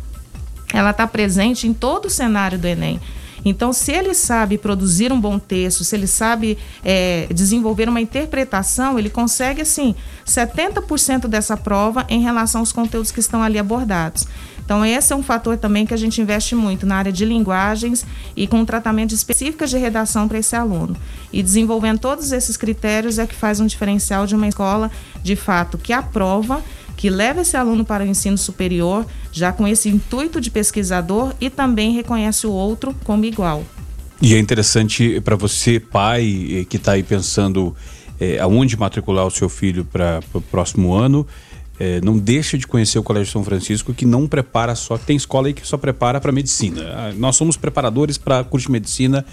[0.73, 2.99] ela está presente em todo o cenário do Enem.
[3.43, 8.99] Então, se ele sabe produzir um bom texto, se ele sabe é, desenvolver uma interpretação,
[8.99, 14.27] ele consegue, assim, 70% dessa prova em relação aos conteúdos que estão ali abordados.
[14.71, 18.05] Então, esse é um fator também que a gente investe muito na área de linguagens
[18.37, 20.95] e com tratamento específico de redação para esse aluno.
[21.33, 24.89] E desenvolvendo todos esses critérios é que faz um diferencial de uma escola,
[25.21, 26.63] de fato, que aprova
[26.95, 31.49] que leva esse aluno para o ensino superior, já com esse intuito de pesquisador e
[31.49, 33.65] também reconhece o outro como igual.
[34.21, 37.75] E é interessante para você, pai, eh, que está aí pensando
[38.21, 41.27] é, aonde matricular o seu filho para o próximo ano,
[41.83, 44.99] é, não deixa de conhecer o Colégio São Francisco, que não prepara só.
[44.99, 46.83] Tem escola aí que só prepara para medicina.
[46.83, 49.25] Ah, nós somos preparadores para curso de medicina.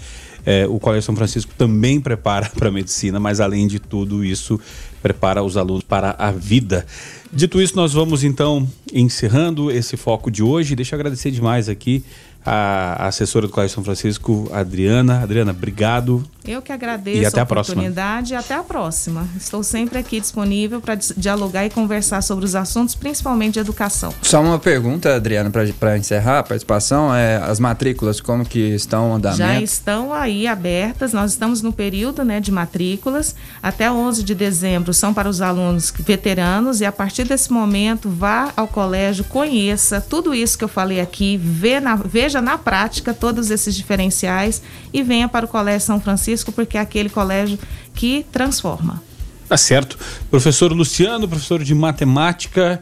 [0.43, 4.59] É, o Colégio São Francisco também prepara para medicina, mas além de tudo isso,
[4.99, 6.87] prepara os alunos para a vida.
[7.31, 10.75] Dito isso, nós vamos então encerrando esse foco de hoje.
[10.75, 12.03] Deixa eu agradecer demais aqui
[12.45, 15.21] a assessora do Colégio São Francisco, Adriana.
[15.21, 16.23] Adriana, obrigado.
[16.45, 18.35] Eu que agradeço e até a, a oportunidade próxima.
[18.35, 19.27] e até a próxima.
[19.37, 24.13] Estou sempre aqui disponível para dialogar e conversar sobre os assuntos, principalmente de educação.
[24.21, 27.13] Só uma pergunta, Adriana, para encerrar a participação.
[27.13, 29.37] É, as matrículas, como que estão andamento?
[29.37, 31.13] Já estão aí abertas.
[31.13, 33.35] Nós estamos no período né, de matrículas.
[33.61, 38.51] Até 11 de dezembro são para os alunos veteranos e a partir desse momento vá
[38.55, 43.49] ao colégio, conheça tudo isso que eu falei aqui, vê na, veja na prática todos
[43.49, 44.61] esses diferenciais
[44.93, 47.57] e venha para o Colégio São Francisco, porque é aquele colégio
[47.93, 49.01] que transforma.
[49.47, 49.97] Tá certo.
[50.29, 52.81] Professor Luciano, professor de matemática.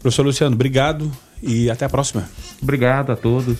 [0.00, 2.28] Professor Luciano, obrigado e até a próxima.
[2.62, 3.58] Obrigado a todos.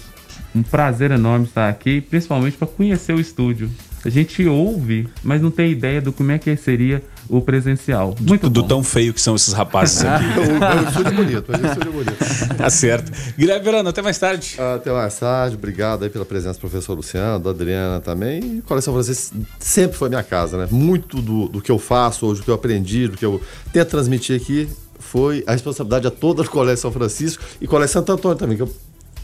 [0.55, 3.71] Um prazer enorme estar aqui, principalmente para conhecer o estúdio.
[4.05, 8.15] A gente ouve, mas não tem ideia do como é que seria o presencial.
[8.21, 10.25] Muito do, do tão feio que são esses rapazes aqui.
[10.25, 12.57] o estúdio é bonito, mas o estúdio é bonito.
[12.57, 13.13] Tá certo.
[13.37, 14.57] Guilherme Verano, até mais tarde.
[14.59, 15.57] Até mais tarde.
[15.57, 18.59] Obrigado aí pela presença do professor Luciano, da Adriana também.
[18.59, 20.69] E Coleção Francês sempre foi minha casa, né?
[20.71, 23.41] Muito do, do que eu faço hoje, do que eu aprendi, do que eu
[23.73, 24.69] tento transmitir aqui,
[24.99, 28.63] foi a responsabilidade a toda a Colégio São Francisco e Colégio Santo Antônio também, que
[28.63, 28.71] eu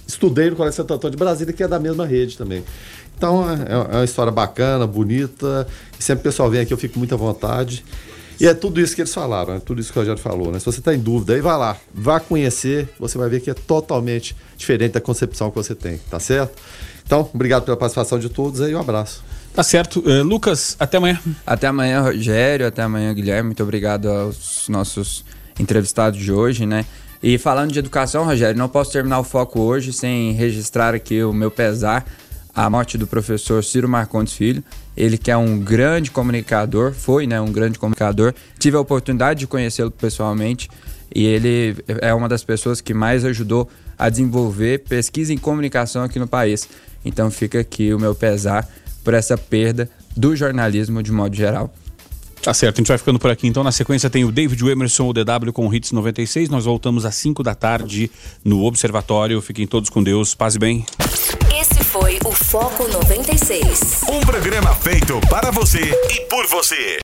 [0.06, 2.64] estudei no Colégio Santo Antônio de Brasília, que é da mesma rede também.
[3.22, 5.64] Então é, é uma história bacana, bonita.
[5.96, 7.84] E sempre o pessoal vem aqui, eu fico com muita vontade.
[8.40, 10.58] E é tudo isso que eles falaram, é tudo isso que o Rogério falou, né?
[10.58, 13.54] Se você está em dúvida, aí vai lá, vá conhecer, você vai ver que é
[13.54, 16.60] totalmente diferente da concepção que você tem, tá certo?
[17.06, 19.22] Então, obrigado pela participação de todos aí, um abraço.
[19.54, 20.00] Tá certo.
[20.00, 21.20] Uh, Lucas, até amanhã.
[21.46, 23.50] Até amanhã, Rogério, até amanhã, Guilherme.
[23.50, 25.24] Muito obrigado aos nossos
[25.60, 26.84] entrevistados de hoje, né?
[27.22, 31.32] E falando de educação, Rogério, não posso terminar o foco hoje sem registrar aqui o
[31.32, 32.04] meu pesar
[32.54, 34.62] a morte do professor Ciro Marcondes Filho.
[34.96, 38.34] Ele que é um grande comunicador, foi né, um grande comunicador.
[38.58, 40.68] Tive a oportunidade de conhecê-lo pessoalmente
[41.14, 46.18] e ele é uma das pessoas que mais ajudou a desenvolver pesquisa em comunicação aqui
[46.18, 46.68] no país.
[47.04, 48.68] Então fica aqui o meu pesar
[49.02, 51.72] por essa perda do jornalismo de modo geral.
[52.42, 53.46] Tá certo, a gente vai ficando por aqui.
[53.46, 56.48] Então, na sequência tem o David Emerson, o DW com o Hits 96.
[56.48, 58.10] Nós voltamos às 5 da tarde
[58.44, 59.40] no Observatório.
[59.40, 60.34] Fiquem todos com Deus.
[60.34, 60.84] Paz e bem.
[62.02, 64.02] Foi o Foco 96.
[64.08, 65.78] Um programa feito para você
[66.10, 66.96] e por você.